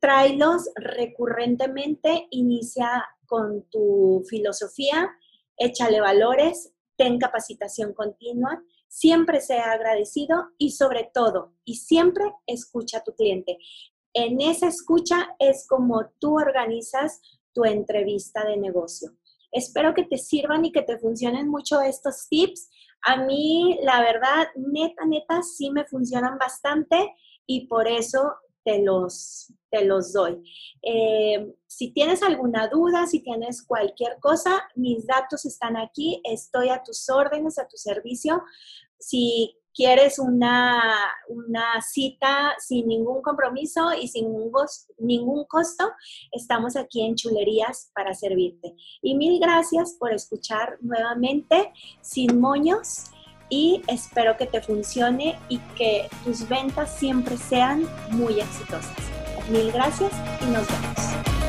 tráelos 0.00 0.68
recurrentemente, 0.74 2.26
inicia 2.30 3.04
con 3.26 3.62
tu 3.70 4.22
filosofía, 4.28 5.10
échale 5.56 6.00
valores, 6.00 6.72
ten 7.02 7.18
capacitación 7.18 7.94
continua, 7.94 8.62
siempre 8.86 9.40
sea 9.40 9.72
agradecido 9.72 10.50
y 10.56 10.70
sobre 10.70 11.10
todo, 11.12 11.52
y 11.64 11.74
siempre 11.74 12.24
escucha 12.46 12.98
a 12.98 13.02
tu 13.02 13.12
cliente. 13.16 13.58
En 14.14 14.40
esa 14.40 14.68
escucha 14.68 15.34
es 15.40 15.66
como 15.66 16.12
tú 16.20 16.36
organizas 16.36 17.20
tu 17.52 17.64
entrevista 17.64 18.44
de 18.44 18.56
negocio. 18.56 19.10
Espero 19.50 19.94
que 19.94 20.04
te 20.04 20.16
sirvan 20.16 20.64
y 20.64 20.70
que 20.70 20.82
te 20.82 20.96
funcionen 20.96 21.48
mucho 21.48 21.80
estos 21.80 22.28
tips 22.28 22.68
a 23.04 23.16
mí, 23.16 23.80
la 23.82 24.00
verdad, 24.00 24.46
neta, 24.54 25.04
neta, 25.04 25.42
sí 25.42 25.70
me 25.72 25.84
funcionan 25.84 26.38
bastante 26.38 27.16
y 27.46 27.66
por 27.66 27.88
eso 27.88 28.32
te 28.64 28.82
los, 28.82 29.52
te 29.70 29.84
los 29.84 30.12
doy. 30.12 30.42
Eh, 30.82 31.54
si 31.66 31.92
tienes 31.92 32.22
alguna 32.22 32.68
duda, 32.68 33.06
si 33.06 33.20
tienes 33.20 33.62
cualquier 33.62 34.18
cosa, 34.20 34.62
mis 34.74 35.06
datos 35.06 35.44
están 35.44 35.76
aquí, 35.76 36.20
estoy 36.24 36.68
a 36.68 36.82
tus 36.82 37.08
órdenes, 37.08 37.58
a 37.58 37.66
tu 37.66 37.76
servicio. 37.76 38.42
Si 38.98 39.56
quieres 39.74 40.18
una, 40.18 40.82
una 41.28 41.80
cita 41.80 42.54
sin 42.58 42.88
ningún 42.88 43.22
compromiso 43.22 43.92
y 43.94 44.08
sin 44.08 44.30
ningún, 44.98 45.44
costo, 45.46 45.90
estamos 46.30 46.76
aquí 46.76 47.02
en 47.02 47.14
Chulerías 47.14 47.90
para 47.94 48.14
servirte. 48.14 48.74
Y 49.00 49.14
mil 49.14 49.40
gracias 49.40 49.96
por 49.98 50.12
escuchar 50.12 50.78
nuevamente 50.80 51.72
Sin 52.00 52.40
Moños 52.40 53.06
y 53.52 53.82
espero 53.86 54.38
que 54.38 54.46
te 54.46 54.62
funcione 54.62 55.38
y 55.50 55.58
que 55.76 56.08
tus 56.24 56.48
ventas 56.48 56.96
siempre 56.96 57.36
sean 57.36 57.86
muy 58.08 58.40
exitosas. 58.40 58.96
Mil 59.50 59.70
gracias 59.70 60.10
y 60.40 60.46
nos 60.46 60.66
vemos. 60.66 61.41